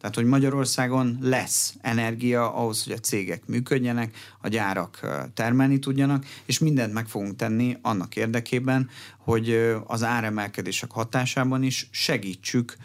[0.00, 6.58] Tehát, hogy Magyarországon lesz energia ahhoz, hogy a cégek működjenek, a gyárak termelni tudjanak, és
[6.58, 12.76] mindent meg fogunk tenni annak érdekében, hogy az áremelkedések hatásában is segítsük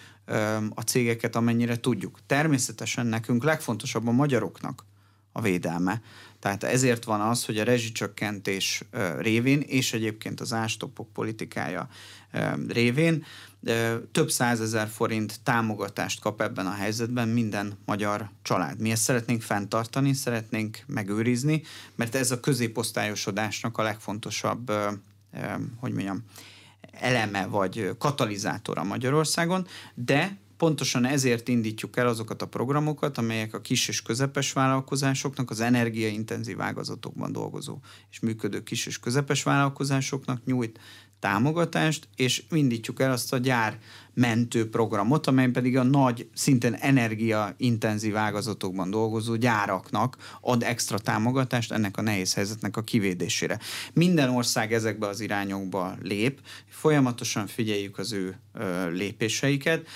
[0.69, 2.19] a cégeket, amennyire tudjuk.
[2.25, 4.85] Természetesen nekünk legfontosabb a magyaroknak
[5.31, 6.01] a védelme.
[6.39, 8.83] Tehát ezért van az, hogy a rezsicsökkentés
[9.17, 11.87] révén, és egyébként az ástopok politikája
[12.67, 13.23] révén
[14.11, 18.79] több százezer forint támogatást kap ebben a helyzetben minden magyar család.
[18.79, 21.63] Mi ezt szeretnénk fenntartani, szeretnénk megőrizni,
[21.95, 24.71] mert ez a középosztályosodásnak a legfontosabb,
[25.79, 26.23] hogy mondjam,
[26.91, 33.87] eleme vagy katalizátora Magyarországon, de pontosan ezért indítjuk el azokat a programokat, amelyek a kis
[33.87, 37.79] és közepes vállalkozásoknak, az energiaintenzív ágazatokban dolgozó
[38.11, 40.79] és működő kis és közepes vállalkozásoknak nyújt
[41.23, 43.79] támogatást, és indítjuk el azt a gyár
[44.13, 51.97] mentő programot, amely pedig a nagy, szintén energiaintenzív ágazatokban dolgozó gyáraknak ad extra támogatást ennek
[51.97, 53.59] a nehéz helyzetnek a kivédésére.
[53.93, 59.87] Minden ország ezekbe az irányokba lép, folyamatosan figyeljük az ő ö, lépéseiket,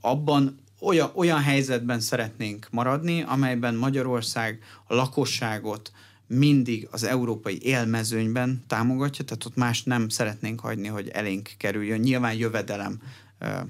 [0.00, 5.92] abban olyan, olyan helyzetben szeretnénk maradni, amelyben Magyarország a lakosságot
[6.28, 12.00] mindig az európai élmezőnyben támogatja, tehát ott más nem szeretnénk hagyni, hogy elénk kerüljön.
[12.00, 13.00] Nyilván jövedelem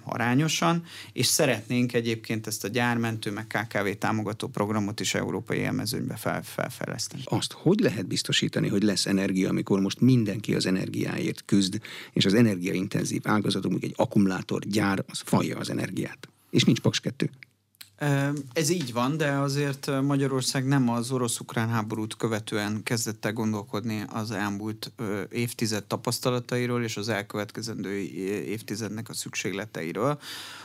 [0.05, 6.42] arányosan, és szeretnénk egyébként ezt a gyármentő, meg KKV támogató programot is európai élmezőnybe fel,
[6.42, 7.23] felfejleszteni.
[7.25, 11.81] Azt hogy lehet biztosítani, hogy lesz energia, amikor most mindenki az energiáért küzd,
[12.12, 16.29] és az energiaintenzív ágazatok, mondjuk egy akkumulátor gyár, az falja az energiát.
[16.51, 17.31] És nincs Paks 2.
[18.52, 24.30] Ez így van, de azért Magyarország nem az orosz-ukrán háborút követően kezdett el gondolkodni az
[24.30, 24.92] elmúlt
[25.30, 27.90] évtized tapasztalatairól és az elkövetkezendő
[28.44, 30.18] évtizednek a szükségleteiről,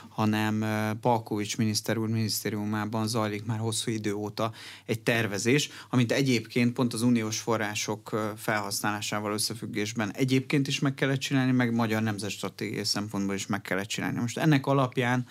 [0.10, 0.66] hanem
[1.02, 4.52] Palkovics miniszter úr minisztériumában zajlik már hosszú idő óta
[4.86, 11.52] egy tervezés, amit egyébként pont az uniós források felhasználásával összefüggésben egyébként is meg kellett csinálni,
[11.52, 14.20] meg magyar nemzetstratégiai szempontból is meg kellett csinálni.
[14.20, 15.26] Most ennek alapján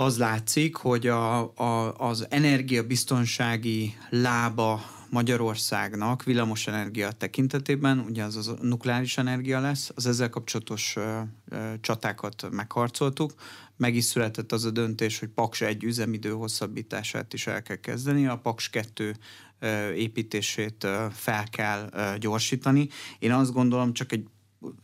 [0.00, 9.18] az látszik, hogy a, a, az energiabiztonsági lába Magyarországnak villamosenergia tekintetében, ugye az a nukleáris
[9.18, 13.34] energia lesz, az ezzel kapcsolatos ö, ö, csatákat megharcoltuk,
[13.76, 18.26] meg is született az a döntés, hogy Paks egy üzemidő hosszabbítását is el kell kezdeni,
[18.26, 19.16] a Paks 2
[19.58, 22.88] ö, építését ö, fel kell ö, gyorsítani.
[23.18, 24.26] Én azt gondolom, csak egy,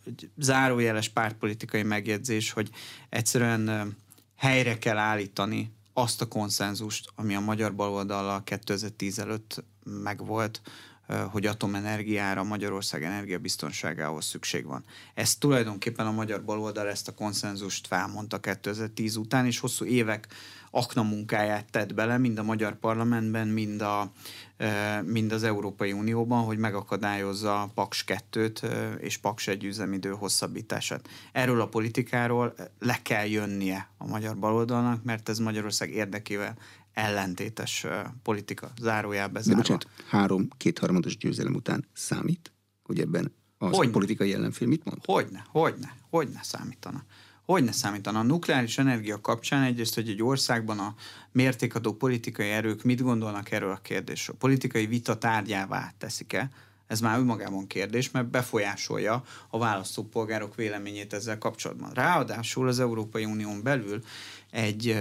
[0.05, 2.71] egy zárójeles pártpolitikai megjegyzés, hogy
[3.09, 3.95] egyszerűen
[4.37, 10.61] helyre kell állítani azt a konszenzust, ami a magyar baloldallal 2010 előtt megvolt
[11.31, 14.85] hogy atomenergiára Magyarország energiabiztonságához szükség van.
[15.15, 20.27] Ez tulajdonképpen a magyar baloldal ezt a konszenzust felmondta 2010 után, és hosszú évek
[20.77, 24.13] akna munkáját tett bele, mind a magyar parlamentben, mind, a,
[25.05, 28.63] mind az Európai Unióban, hogy megakadályozza a Paks 2-t
[29.01, 31.09] és Paks 1 üzemidő hosszabbítását.
[31.33, 36.57] Erről a politikáról le kell jönnie a magyar baloldalnak, mert ez Magyarország érdekével
[36.93, 37.87] ellentétes
[38.23, 38.73] politika.
[38.81, 39.61] Zárójelbe zárva.
[39.61, 43.93] bocsánat, három kétharmados győzelem után számít, hogy ebben az hogyne.
[43.93, 44.99] politikai ellenfél mit mond?
[45.05, 47.05] Hogyne, hogyne, hogyne számítana.
[47.47, 48.19] Hogy ne számítana?
[48.19, 50.95] A nukleáris energia kapcsán egyrészt, hogy egy országban a
[51.33, 54.37] mértékadó politikai erők mit gondolnak erről a kérdésről.
[54.37, 56.51] Politikai vita tárgyává teszik-e?
[56.87, 61.91] Ez már önmagában kérdés, mert befolyásolja a választópolgárok véleményét ezzel kapcsolatban.
[61.95, 64.03] Ráadásul az Európai Unión belül
[64.51, 64.97] egy,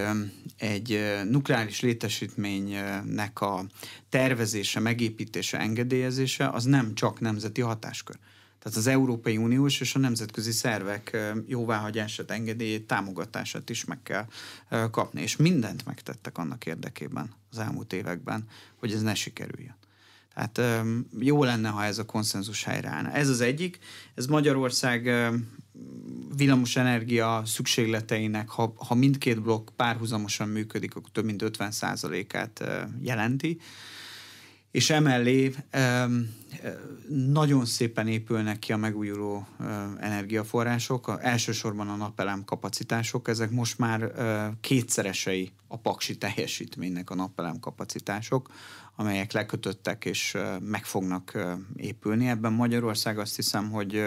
[0.57, 3.65] egy nukleáris létesítménynek a
[4.09, 8.15] tervezése, megépítése, engedélyezése az nem csak nemzeti hatáskör.
[8.65, 14.27] Tehát az Európai Uniós és a nemzetközi szervek jóváhagyását, engedélyét, támogatását is meg kell
[14.91, 15.21] kapni.
[15.21, 19.75] És mindent megtettek annak érdekében az elmúlt években, hogy ez ne sikerüljön.
[20.33, 20.85] Tehát
[21.19, 23.11] jó lenne, ha ez a konszenzus helyreállna.
[23.11, 23.79] Ez az egyik.
[24.15, 25.31] Ez Magyarország
[26.35, 32.63] villamosenergia szükségleteinek, ha, ha mindkét blokk párhuzamosan működik, akkor több mint 50%-át
[33.01, 33.59] jelenti
[34.75, 35.55] és emellé
[37.07, 39.47] nagyon szépen épülnek ki a megújuló
[39.99, 44.11] energiaforrások, elsősorban a napelem kapacitások, ezek most már
[44.61, 48.49] kétszeresei a paksi teljesítménynek a napelem kapacitások,
[48.95, 51.37] amelyek lekötöttek és meg fognak
[51.75, 52.27] épülni.
[52.27, 54.03] Ebben Magyarország azt hiszem, hogy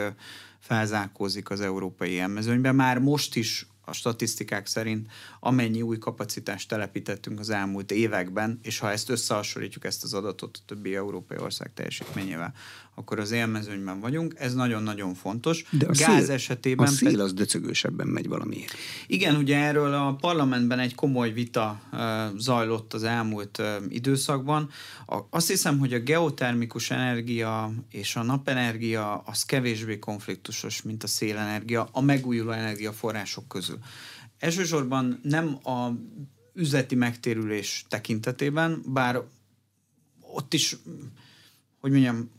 [0.59, 2.75] felzárkózik az európai élmezőnyben.
[2.75, 8.91] Már most is a statisztikák szerint amennyi új kapacitást telepítettünk az elmúlt években, és ha
[8.91, 12.55] ezt összehasonlítjuk ezt az adatot a többi európai ország teljesítményével,
[12.99, 14.35] akkor az élmezőnyben vagyunk.
[14.39, 15.65] Ez nagyon-nagyon fontos.
[15.71, 16.87] De a Gáz szél, esetében...
[16.87, 18.75] A szél az döcögősebben megy valamiért.
[19.07, 22.01] Igen, ugye erről a parlamentben egy komoly vita uh,
[22.39, 24.71] zajlott az elmúlt uh, időszakban.
[25.07, 31.07] A, azt hiszem, hogy a geotermikus energia és a napenergia az kevésbé konfliktusos, mint a
[31.07, 33.79] szélenergia a megújuló energiaforrások közül.
[34.39, 35.89] Elsősorban nem a
[36.55, 39.23] üzleti megtérülés tekintetében, bár
[40.21, 40.77] ott is
[41.81, 42.31] hogy mondjam,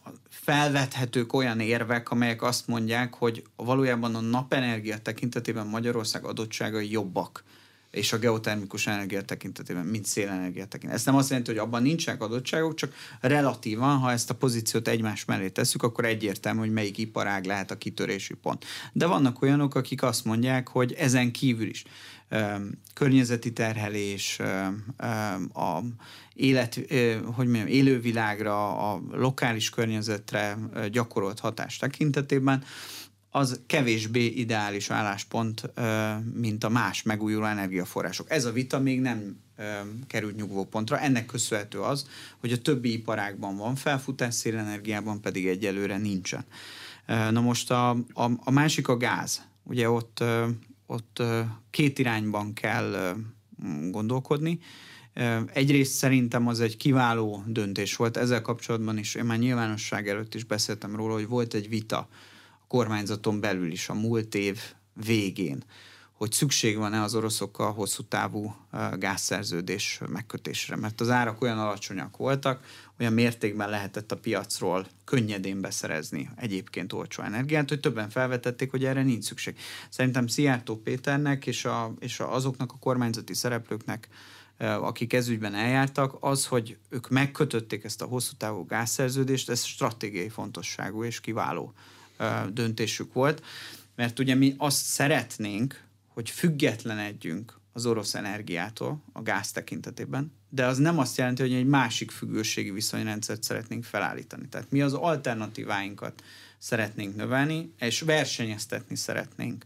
[0.49, 7.43] felvethetők olyan érvek, amelyek azt mondják, hogy valójában a napenergia tekintetében Magyarország adottságai jobbak
[7.91, 10.95] és a geotermikus energia tekintetében, mint szélenergia tekintetében.
[10.95, 15.25] Ez nem azt jelenti, hogy abban nincsenek adottságok, csak relatívan, ha ezt a pozíciót egymás
[15.25, 18.65] mellé tesszük, akkor egyértelmű, hogy melyik iparág lehet a kitörési pont.
[18.93, 21.83] De vannak olyanok, akik azt mondják, hogy ezen kívül is
[22.93, 24.39] környezeti terhelés,
[25.53, 25.79] a
[26.33, 26.73] élet,
[27.23, 30.57] hogy mondjam, élővilágra, a lokális környezetre
[30.91, 32.63] gyakorolt hatás tekintetében,
[33.29, 35.71] az kevésbé ideális álláspont,
[36.33, 38.29] mint a más megújuló energiaforrások.
[38.29, 39.39] Ez a vita még nem
[40.07, 40.99] került nyugvópontra.
[40.99, 42.07] Ennek köszönhető az,
[42.39, 46.45] hogy a többi iparágban van felfutás, szélenergiában pedig egyelőre nincsen.
[47.05, 49.41] Na most a, a, a másik a gáz.
[49.63, 50.23] Ugye ott
[50.89, 51.23] ott
[51.69, 53.15] két irányban kell
[53.89, 54.59] gondolkodni.
[55.53, 59.15] Egyrészt szerintem az egy kiváló döntés volt ezzel kapcsolatban is.
[59.15, 62.07] Én már nyilvánosság előtt is beszéltem róla, hogy volt egy vita
[62.69, 64.59] kormányzaton belül is a múlt év
[64.93, 65.63] végén,
[66.19, 68.55] hogy szükség van-e az oroszokkal hosszú távú
[68.93, 72.63] gázszerződés megkötésre, mert az árak olyan alacsonyak voltak,
[72.99, 79.03] olyan mértékben lehetett a piacról könnyedén beszerezni egyébként olcsó energiát, hogy többen felvetették, hogy erre
[79.03, 79.57] nincs szükség.
[79.89, 84.07] Szerintem Szijjártó Péternek és, a, és a, azoknak a kormányzati szereplőknek,
[84.59, 91.03] akik ezügyben eljártak, az, hogy ők megkötötték ezt a hosszú távú gázszerződést, ez stratégiai fontosságú
[91.03, 91.73] és kiváló
[92.53, 93.43] döntésük volt,
[93.95, 100.77] mert ugye mi azt szeretnénk, hogy függetlenedjünk az orosz energiától a gáz tekintetében, de az
[100.77, 104.47] nem azt jelenti, hogy egy másik függőségi viszonyrendszert szeretnénk felállítani.
[104.47, 106.23] Tehát mi az alternatíváinkat
[106.57, 109.65] szeretnénk növelni, és versenyeztetni szeretnénk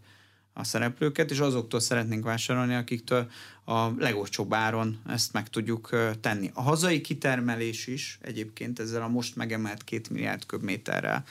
[0.53, 3.29] a szereplőket, és azoktól szeretnénk vásárolni, akiktől
[3.65, 5.89] a legolcsóbb áron ezt meg tudjuk
[6.21, 6.51] tenni.
[6.53, 11.23] A hazai kitermelés is egyébként ezzel a most megemelt két milliárd köbméterrel,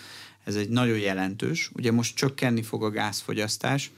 [0.45, 1.71] ez egy nagyon jelentős.
[1.75, 3.91] Ugye most csökkenni fog a gázfogyasztás,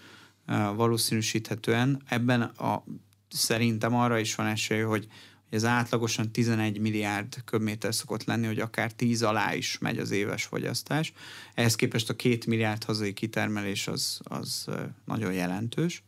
[0.74, 2.02] valószínűsíthetően.
[2.08, 2.84] Ebben a,
[3.28, 5.06] szerintem arra is van esély, hogy
[5.50, 10.44] ez átlagosan 11 milliárd köbméter szokott lenni, hogy akár 10 alá is megy az éves
[10.44, 11.12] fogyasztás.
[11.54, 14.66] Ehhez képest a 2 milliárd hazai kitermelés az, az
[15.04, 16.02] nagyon jelentős.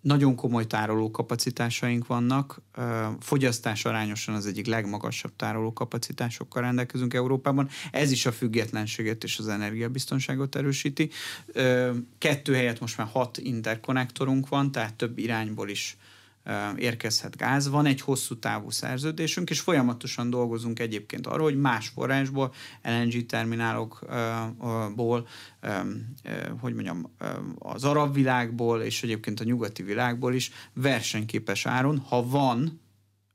[0.00, 2.60] Nagyon komoly tároló kapacitásaink vannak,
[3.20, 7.68] fogyasztás arányosan az egyik legmagasabb tároló kapacitásokkal rendelkezünk Európában.
[7.90, 11.10] Ez is a függetlenséget és az energiabiztonságot erősíti.
[12.18, 15.96] Kettő helyett most már hat interkonnektorunk van, tehát több irányból is
[16.76, 17.68] érkezhet gáz.
[17.68, 25.28] Van egy hosszú távú szerződésünk, és folyamatosan dolgozunk egyébként arról, hogy más forrásból, LNG terminálokból,
[26.60, 27.14] hogy mondjam,
[27.58, 32.80] az arab világból, és egyébként a nyugati világból is versenyképes áron, ha van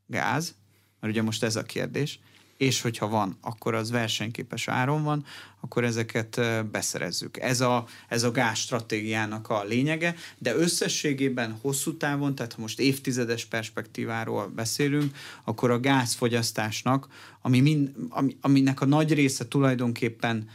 [0.05, 0.55] gáz,
[0.99, 2.19] mert ugye most ez a kérdés,
[2.57, 5.25] és hogyha van, akkor az versenyképes áron van,
[5.59, 6.41] akkor ezeket
[6.71, 7.37] beszerezzük.
[7.37, 12.79] Ez a, ez a gáz stratégiának a lényege, de összességében hosszú távon, tehát ha most
[12.79, 17.07] évtizedes perspektíváról beszélünk, akkor a gázfogyasztásnak,
[17.41, 20.49] ami mind, ami, aminek a nagy része tulajdonképpen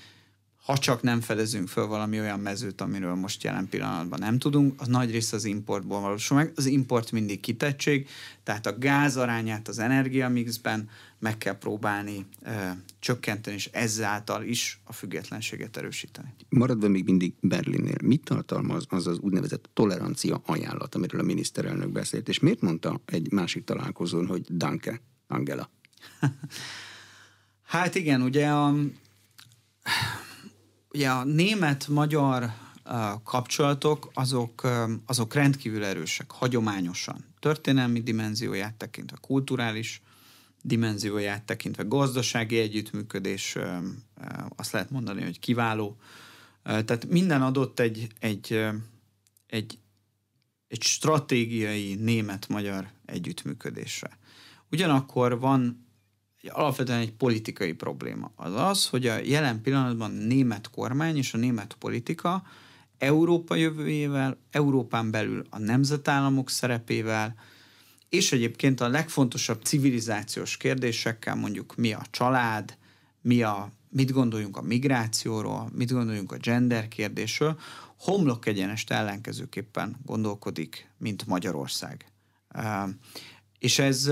[0.64, 4.86] ha csak nem fedezünk föl valami olyan mezőt, amiről most jelen pillanatban nem tudunk, az
[4.86, 6.52] nagy része az importból valósul meg.
[6.56, 8.08] Az import mindig kitettség,
[8.42, 10.88] tehát a gáz arányát az energiamixben
[11.18, 12.50] meg kell próbálni ö,
[12.98, 16.34] csökkenteni, és ezáltal is a függetlenséget erősíteni.
[16.48, 22.28] Maradva még mindig Berlinnél, mit tartalmaz az az úgynevezett tolerancia ajánlat, amiről a miniszterelnök beszélt,
[22.28, 25.70] és miért mondta egy másik találkozón, hogy danke, Angela?
[27.62, 28.74] hát igen, ugye a
[30.94, 32.52] Ugye a német-magyar
[33.24, 34.68] kapcsolatok azok,
[35.06, 37.24] azok rendkívül erősek, hagyományosan.
[37.38, 40.02] Történelmi dimenzióját tekintve, kulturális
[40.62, 43.56] dimenzióját tekintve, gazdasági együttműködés,
[44.56, 45.96] azt lehet mondani, hogy kiváló.
[46.62, 48.66] Tehát minden adott egy, egy,
[49.46, 49.78] egy,
[50.68, 54.18] egy stratégiai német-magyar együttműködésre.
[54.70, 55.86] Ugyanakkor van
[56.48, 58.30] alapvetően egy politikai probléma.
[58.36, 62.42] Az az, hogy a jelen pillanatban német kormány és a német politika
[62.98, 67.34] Európa jövőjével, Európán belül a nemzetállamok szerepével,
[68.08, 72.76] és egyébként a legfontosabb civilizációs kérdésekkel, mondjuk mi a család,
[73.20, 77.58] mi a, mit gondoljunk a migrációról, mit gondoljunk a gender kérdésről,
[77.98, 82.06] homlok egyenest ellenkezőképpen gondolkodik, mint Magyarország.
[83.62, 84.10] És ez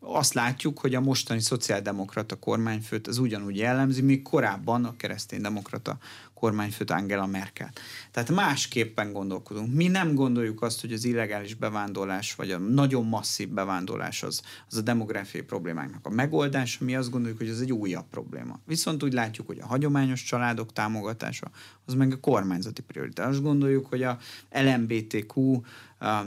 [0.00, 5.98] azt látjuk, hogy a mostani szociáldemokrata kormányfőt ez ugyanúgy jellemzi, míg korábban a kereszténydemokrata
[6.44, 7.72] kormányfőt Angela Merkel.
[8.10, 9.74] Tehát másképpen gondolkodunk.
[9.74, 14.76] Mi nem gondoljuk azt, hogy az illegális bevándorlás, vagy a nagyon masszív bevándorlás az, az
[14.76, 18.60] a demográfiai problémáknak a megoldása, mi azt gondoljuk, hogy ez egy újabb probléma.
[18.66, 21.50] Viszont úgy látjuk, hogy a hagyományos családok támogatása,
[21.86, 23.26] az meg a kormányzati prioritás.
[23.26, 24.18] Azt gondoljuk, hogy a
[24.50, 25.60] LMBTQ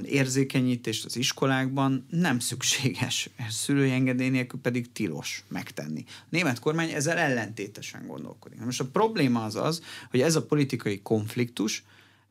[0.03, 6.03] érzékenyítést az iskolákban nem szükséges, szülői engedély nélkül pedig tilos megtenni.
[6.07, 8.59] A német kormány ezzel ellentétesen gondolkodik.
[8.59, 11.83] Most a probléma az az, hogy ez a politikai konfliktus,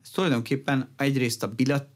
[0.03, 1.87] ez tulajdonképpen egyrészt a bilat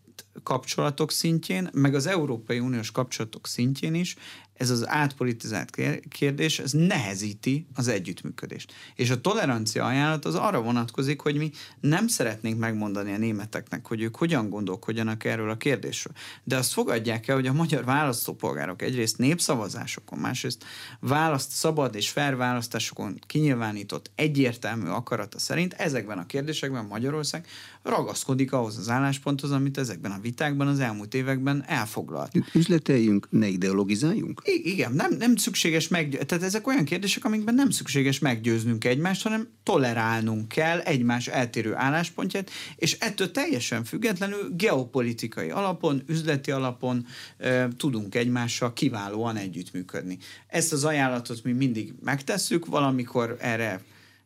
[0.43, 4.15] kapcsolatok szintjén, meg az Európai Uniós kapcsolatok szintjén is
[4.61, 5.77] ez az átpolitizált
[6.09, 8.73] kérdés, ez nehezíti az együttműködést.
[8.95, 14.01] És a tolerancia ajánlat az arra vonatkozik, hogy mi nem szeretnénk megmondani a németeknek, hogy
[14.01, 16.13] ők hogyan gondolkodjanak erről a kérdésről.
[16.43, 20.65] De azt fogadják el, hogy a magyar választópolgárok egyrészt népszavazásokon, másrészt
[20.99, 27.47] választ, szabad és fair választásokon kinyilvánított egyértelmű akarata szerint ezekben a kérdésekben Magyarország
[27.83, 32.31] ragaszkodik ahhoz az állásponthoz, amit ezekben a vitákban az elmúlt években elfoglalt.
[32.53, 34.41] Üzleteljünk, ne ideologizáljunk?
[34.53, 36.25] Igen, nem, nem szükséges meggyőzni.
[36.25, 42.49] Tehát ezek olyan kérdések, amikben nem szükséges meggyőznünk egymást, hanem tolerálnunk kell egymás eltérő álláspontját,
[42.75, 47.05] és ettől teljesen függetlenül geopolitikai alapon, üzleti alapon
[47.37, 50.17] e, tudunk egymással kiválóan együttműködni.
[50.47, 53.81] Ezt az ajánlatot mi mindig megtesszük, valamikor erre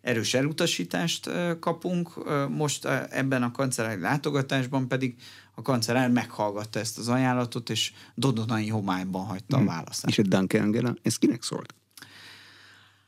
[0.06, 2.10] erős elutasítást kapunk,
[2.50, 5.16] most ebben a kancellári látogatásban pedig
[5.56, 9.68] a kancellár meghallgatta ezt az ajánlatot, és dodonai homályban hagyta hmm.
[9.68, 10.10] a válaszát.
[10.10, 11.76] És a Danke Angela, ez kinek szólt?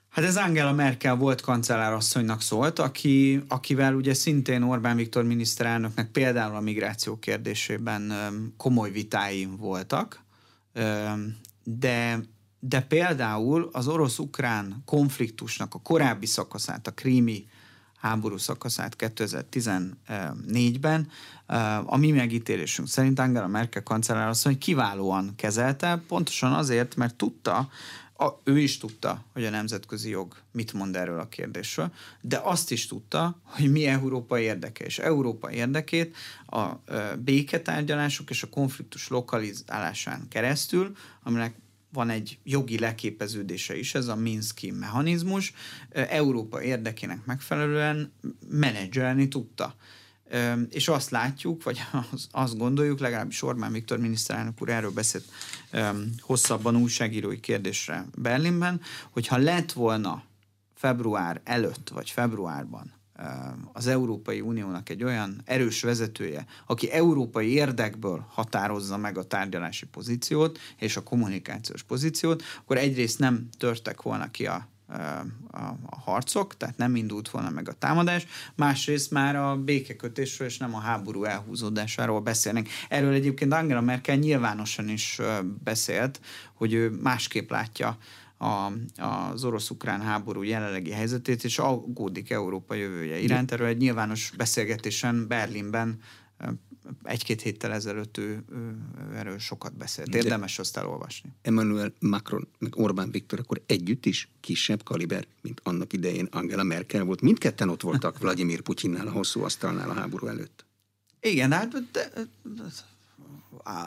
[0.10, 6.56] Hát ez Angela Merkel volt kancellárasszonynak szólt, aki, akivel ugye szintén Orbán Viktor miniszterelnöknek például
[6.56, 8.14] a migráció kérdésében
[8.58, 10.24] komoly vitái voltak,
[11.64, 12.20] de
[12.60, 17.46] de például az orosz-ukrán konfliktusnak a korábbi szakaszát, a krími
[17.98, 21.10] háború szakaszát 2014-ben
[21.86, 27.70] a mi megítélésünk szerint Angela Merkel kancellár azt hogy kiválóan kezelte, pontosan azért, mert tudta,
[28.20, 31.92] a, ő is tudta, hogy a nemzetközi jog mit mond erről a kérdésről,
[32.22, 36.66] de azt is tudta, hogy mi Európa érdeke, és Európa érdekét a
[37.20, 41.56] béketárgyalások és a konfliktus lokalizálásán keresztül, aminek
[41.94, 45.54] van egy jogi leképeződése is, ez a Minszki mechanizmus,
[45.90, 48.14] Európa érdekének megfelelően
[48.50, 49.76] menedzselni tudta.
[50.70, 51.82] és azt látjuk, vagy
[52.32, 55.26] azt gondoljuk, legalábbis Orbán Viktor miniszterelnök úr erről beszélt
[56.20, 60.24] hosszabban újságírói kérdésre Berlinben, hogyha lett volna
[60.76, 62.97] február előtt, vagy februárban
[63.74, 70.60] az Európai Uniónak egy olyan erős vezetője, aki európai érdekből határozza meg a tárgyalási pozíciót
[70.78, 74.68] és a kommunikációs pozíciót, akkor egyrészt nem törtek volna ki a
[75.52, 80.58] a, a harcok, tehát nem indult volna meg a támadás, másrészt már a békekötésről és
[80.58, 82.70] nem a háború elhúzódásáról beszélnek.
[82.90, 85.20] Erről egyébként Angela Merkel nyilvánosan is
[85.64, 86.20] beszélt,
[86.54, 87.98] hogy ő másképp látja
[88.38, 88.72] a,
[89.02, 93.52] az orosz-ukrán háború jelenlegi helyzetét, és aggódik Európa jövője iránt.
[93.52, 96.00] Erről egy nyilvános beszélgetésen Berlinben
[97.04, 98.78] egy-két héttel ezelőtt ő, ő
[99.16, 100.16] erről sokat beszélt.
[100.16, 101.30] Érdemes De azt elolvasni.
[101.42, 107.04] Emmanuel Macron, meg Orbán Viktor akkor együtt is kisebb kaliber, mint annak idején Angela Merkel
[107.04, 107.22] volt.
[107.22, 110.66] Mindketten ott voltak Vladimir Putyinnál a hosszú asztalnál a háború előtt.
[111.20, 112.10] Igen, hát de,
[112.44, 112.64] de,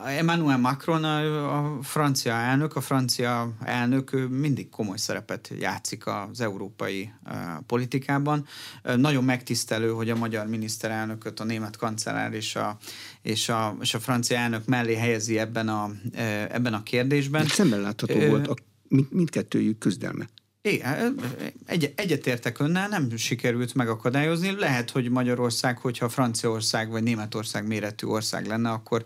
[0.06, 7.12] Emmanuel Macron, a, a francia elnök, a francia elnök mindig komoly szerepet játszik az európai
[7.26, 7.32] uh,
[7.66, 8.46] politikában.
[8.84, 12.76] Uh, nagyon megtisztelő, hogy a magyar miniszterelnököt, a német kancellár és a,
[13.22, 16.20] és a, és a francia elnök mellé helyezi ebben a, uh,
[16.54, 17.46] ebben a kérdésben.
[17.46, 18.54] Szemben látható volt a
[18.88, 20.26] mind, mindkettőjük küzdelme.
[20.62, 21.20] Igen,
[21.66, 24.50] egy, egyetértek önnel, nem sikerült megakadályozni.
[24.58, 29.04] Lehet, hogy Magyarország, hogyha Franciaország vagy Németország méretű ország lenne, akkor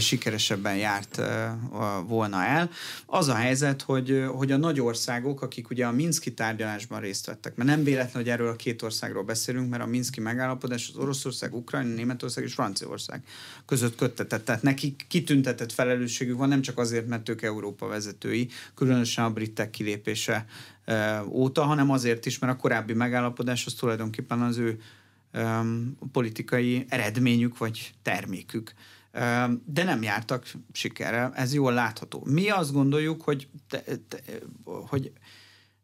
[0.00, 1.22] sikeresebben járt
[2.06, 2.70] volna el.
[3.06, 7.56] Az a helyzet, hogy, hogy a nagy országok, akik ugye a Minszki tárgyalásban részt vettek,
[7.56, 11.54] mert nem véletlen, hogy erről a két országról beszélünk, mert a Minszki megállapodás az Oroszország,
[11.54, 13.22] Ukrajna, Németország és Franciaország
[13.66, 14.44] között köttetett.
[14.44, 19.70] Tehát nekik kitüntetett felelősségük van, nem csak azért, mert ők Európa vezetői, különösen a britek
[19.70, 20.46] kilépése
[21.28, 24.80] óta, hanem azért is, mert a korábbi megállapodás az tulajdonképpen az ő
[26.12, 28.72] politikai eredményük vagy termékük.
[29.64, 32.22] De nem jártak sikerrel, ez jól látható.
[32.24, 34.18] Mi azt gondoljuk, hogy, te, te,
[34.64, 35.12] hogy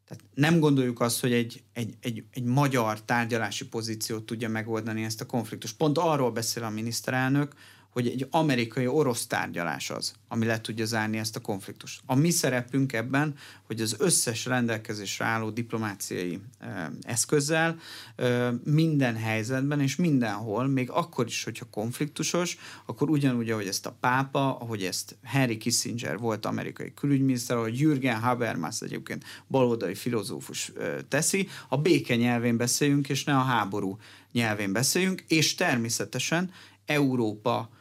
[0.09, 5.20] tehát nem gondoljuk azt, hogy egy, egy, egy, egy magyar tárgyalási pozíciót tudja megoldani ezt
[5.20, 5.76] a konfliktust.
[5.76, 7.55] Pont arról beszél a miniszterelnök,
[7.99, 12.01] hogy egy amerikai-orosz tárgyalás az, ami le tudja zárni ezt a konfliktust.
[12.07, 17.78] A mi szerepünk ebben, hogy az összes rendelkezésre álló diplomáciai e, eszközzel
[18.16, 23.96] e, minden helyzetben és mindenhol, még akkor is, hogyha konfliktusos, akkor ugyanúgy, ahogy ezt a
[24.01, 31.03] pápa, ahogy ezt Henry Kissinger volt amerikai külügyminiszter, ahogy Jürgen Habermas egyébként baloldali filozófus e,
[31.09, 33.99] teszi, a béke nyelvén beszéljünk, és ne a háború
[34.32, 36.51] nyelvén beszéljünk, és természetesen
[36.86, 37.76] Európa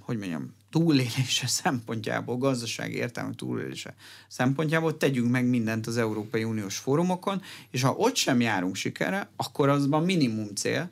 [0.00, 3.94] hogy mondjam, túlélése szempontjából, gazdasági értelmű túlélése
[4.28, 9.68] szempontjából tegyünk meg mindent az Európai Uniós fórumokon, és ha ott sem járunk sikerre, akkor
[9.68, 10.90] azban minimum cél,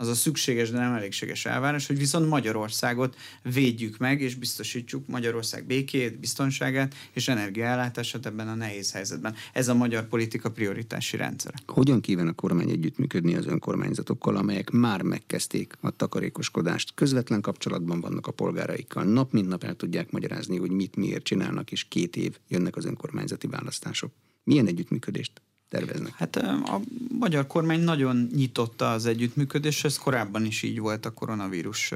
[0.00, 5.66] az a szükséges, de nem elégséges elvárás, hogy viszont Magyarországot védjük meg, és biztosítsuk Magyarország
[5.66, 9.34] békét, biztonságát és energiaellátását ebben a nehéz helyzetben.
[9.52, 11.58] Ez a magyar politika prioritási rendszere.
[11.66, 18.26] Hogyan kíván a kormány együttműködni az önkormányzatokkal, amelyek már megkezdték a takarékoskodást, közvetlen kapcsolatban vannak
[18.26, 22.38] a polgáraikkal, nap mint nap el tudják magyarázni, hogy mit miért csinálnak, és két év
[22.48, 24.12] jönnek az önkormányzati választások.
[24.44, 26.14] Milyen együttműködést terveznek?
[26.14, 26.80] Hát a
[27.18, 31.92] magyar kormány nagyon nyitotta az együttműködés, ez korábban is így volt a koronavírus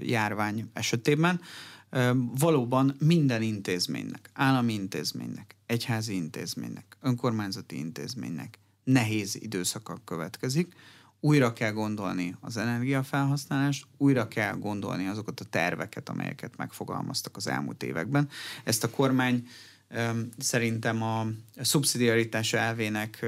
[0.00, 1.40] járvány esetében.
[2.38, 10.72] Valóban minden intézménynek, állami intézménynek, egyházi intézménynek, önkormányzati intézménynek nehéz időszaka következik,
[11.20, 17.82] újra kell gondolni az energiafelhasználást, újra kell gondolni azokat a terveket, amelyeket megfogalmaztak az elmúlt
[17.82, 18.28] években.
[18.64, 19.46] Ezt a kormány
[20.38, 21.26] szerintem a
[21.60, 23.26] szubszidiaritás elvének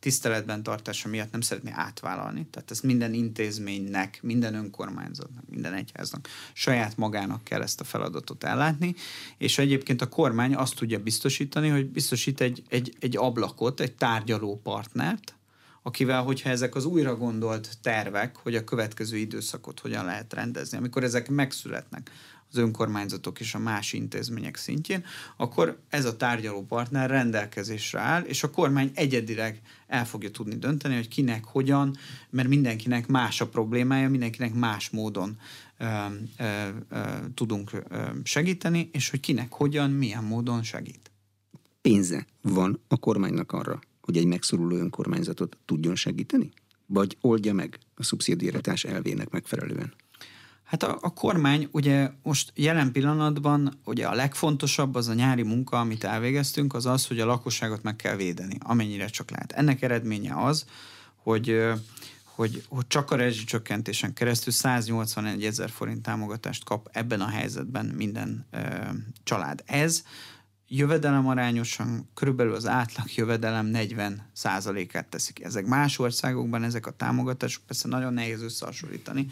[0.00, 2.46] tiszteletben tartása miatt nem szeretné átvállalni.
[2.50, 8.94] Tehát ezt minden intézménynek, minden önkormányzatnak, minden egyháznak saját magának kell ezt a feladatot ellátni,
[9.38, 14.60] és egyébként a kormány azt tudja biztosítani, hogy biztosít egy, egy, egy ablakot, egy tárgyaló
[14.62, 15.34] partnert,
[15.82, 21.04] akivel, hogyha ezek az újra gondolt tervek, hogy a következő időszakot hogyan lehet rendezni, amikor
[21.04, 22.10] ezek megszületnek,
[22.54, 25.04] az önkormányzatok és a más intézmények szintjén,
[25.36, 30.94] akkor ez a tárgyaló partner rendelkezésre áll, és a kormány egyedileg el fogja tudni dönteni,
[30.94, 31.96] hogy kinek, hogyan,
[32.30, 35.38] mert mindenkinek más a problémája, mindenkinek más módon
[35.78, 35.86] ö,
[36.38, 37.00] ö, ö,
[37.34, 37.80] tudunk ö,
[38.22, 41.10] segíteni, és hogy kinek, hogyan, milyen módon segít.
[41.80, 46.50] Pénze van a kormánynak arra, hogy egy megszoruló önkormányzatot tudjon segíteni?
[46.86, 49.94] Vagy oldja meg a szubszidiaritás elvének megfelelően?
[50.74, 55.78] Hát a, a kormány ugye most jelen pillanatban ugye a legfontosabb az a nyári munka,
[55.78, 59.52] amit elvégeztünk, az az, hogy a lakosságot meg kell védeni, amennyire csak lehet.
[59.52, 60.64] Ennek eredménye az,
[61.16, 61.62] hogy
[62.24, 68.46] hogy, hogy csak a rezsicsökkentésen keresztül 181 ezer forint támogatást kap ebben a helyzetben minden
[68.50, 68.58] ö,
[69.22, 69.62] család.
[69.66, 70.02] Ez
[70.68, 75.44] jövedelem arányosan körülbelül az átlag jövedelem 40 százalékát teszik.
[75.44, 79.26] Ezek más országokban ezek a támogatások persze nagyon nehéz összehasonlítani,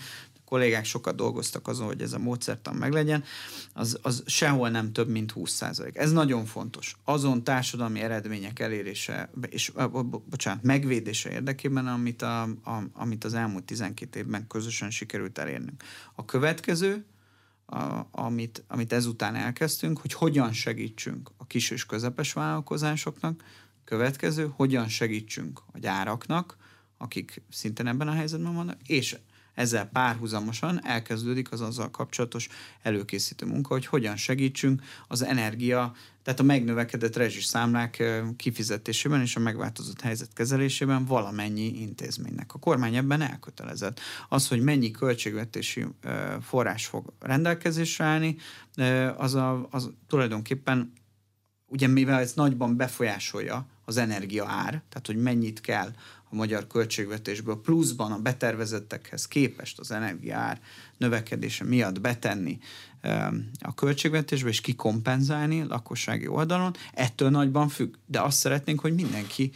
[0.53, 3.25] kollégák sokat dolgoztak azon, hogy ez a módszertan meglegyen,
[3.73, 5.97] az, az sehol nem több, mint 20%.
[5.97, 6.97] Ez nagyon fontos.
[7.05, 9.73] Azon társadalmi eredmények elérése, és
[10.31, 15.83] bocsánat, megvédése érdekében, amit, a, a, amit az elmúlt 12 évben közösen sikerült elérnünk.
[16.15, 17.05] A következő,
[17.67, 23.45] a, amit, amit ezután elkezdtünk, hogy hogyan segítsünk a kis és közepes vállalkozásoknak,
[23.85, 26.57] következő, hogyan segítsünk a gyáraknak,
[26.99, 29.17] akik szintén ebben a helyzetben vannak, és
[29.55, 32.49] ezzel párhuzamosan elkezdődik az azzal kapcsolatos
[32.83, 38.03] előkészítő munka, hogy hogyan segítsünk az energia, tehát a megnövekedett rezsiszámlák
[38.37, 42.55] kifizetésében és a megváltozott helyzet kezelésében valamennyi intézménynek.
[42.55, 44.01] A kormány ebben elkötelezett.
[44.29, 45.87] Az, hogy mennyi költségvetési
[46.41, 48.37] forrás fog rendelkezésre állni,
[49.17, 50.93] az, a, az tulajdonképpen
[51.67, 55.91] ugye mivel ez nagyban befolyásolja az energia ár, tehát hogy mennyit kell
[56.33, 60.61] a magyar költségvetésből pluszban a betervezettekhez képest az energiár
[60.99, 62.59] növekedése miatt betenni
[63.61, 67.95] a költségvetésbe és kikompenzálni lakossági oldalon, ettől nagyban függ.
[68.07, 69.51] De azt szeretnénk, hogy mindenki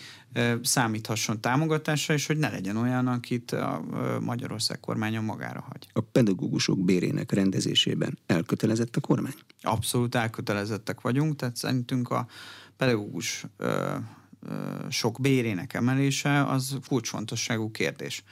[0.62, 3.84] számíthasson támogatásra, és hogy ne legyen olyan, akit a
[4.20, 5.88] Magyarország kormánya magára hagy.
[5.92, 9.34] A pedagógusok bérének rendezésében elkötelezett a kormány?
[9.62, 12.26] Abszolút elkötelezettek vagyunk, tehát szerintünk a
[12.76, 13.46] pedagógus
[14.88, 18.22] sok bérének emelése az kulcsfontosságú kérdés.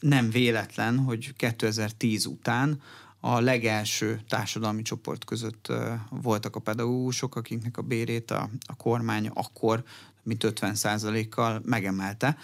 [0.00, 2.80] Nem véletlen, hogy 2010 után
[3.20, 5.72] a legelső társadalmi csoport között
[6.10, 9.84] voltak a pedagógusok, akiknek a bérét a, a kormány akkor
[10.28, 12.36] mint 50 kal megemelte.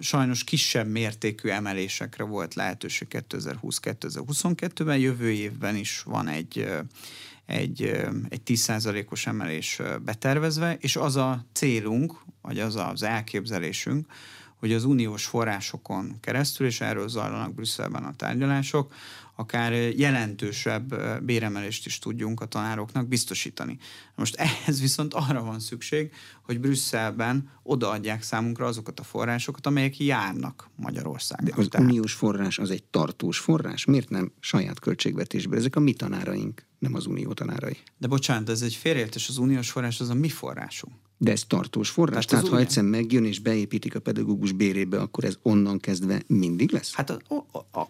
[0.00, 6.68] Sajnos kisebb mértékű emelésekre volt lehetőség 2020-2022-ben, jövő évben is van egy
[7.46, 7.82] egy,
[8.28, 14.06] egy 10%-os emelés betervezve, és az a célunk, vagy az az elképzelésünk,
[14.66, 18.94] hogy az uniós forrásokon keresztül, és erről zajlanak Brüsszelben a tárgyalások,
[19.36, 20.94] akár jelentősebb
[21.24, 23.78] béremelést is tudjunk a tanároknak biztosítani.
[24.14, 26.12] Most ehhez viszont arra van szükség,
[26.42, 31.54] hogy Brüsszelben odaadják számunkra azokat a forrásokat, amelyek járnak Magyarországnak.
[31.54, 31.86] De az Tehát...
[31.86, 33.84] uniós forrás az egy tartós forrás?
[33.84, 35.58] Miért nem saját költségvetésből?
[35.58, 37.76] Ezek a mi tanáraink, nem az unió tanárai.
[37.98, 40.94] De bocsánat, ez egy félreértés, az uniós forrás az a mi forrásunk.
[41.18, 42.24] De ez tartós forrás?
[42.24, 46.70] Tehát, Tehát ha egyszer megjön és beépítik a pedagógus bérébe, akkor ez onnan kezdve mindig
[46.70, 46.94] lesz?
[46.94, 47.18] Hát az,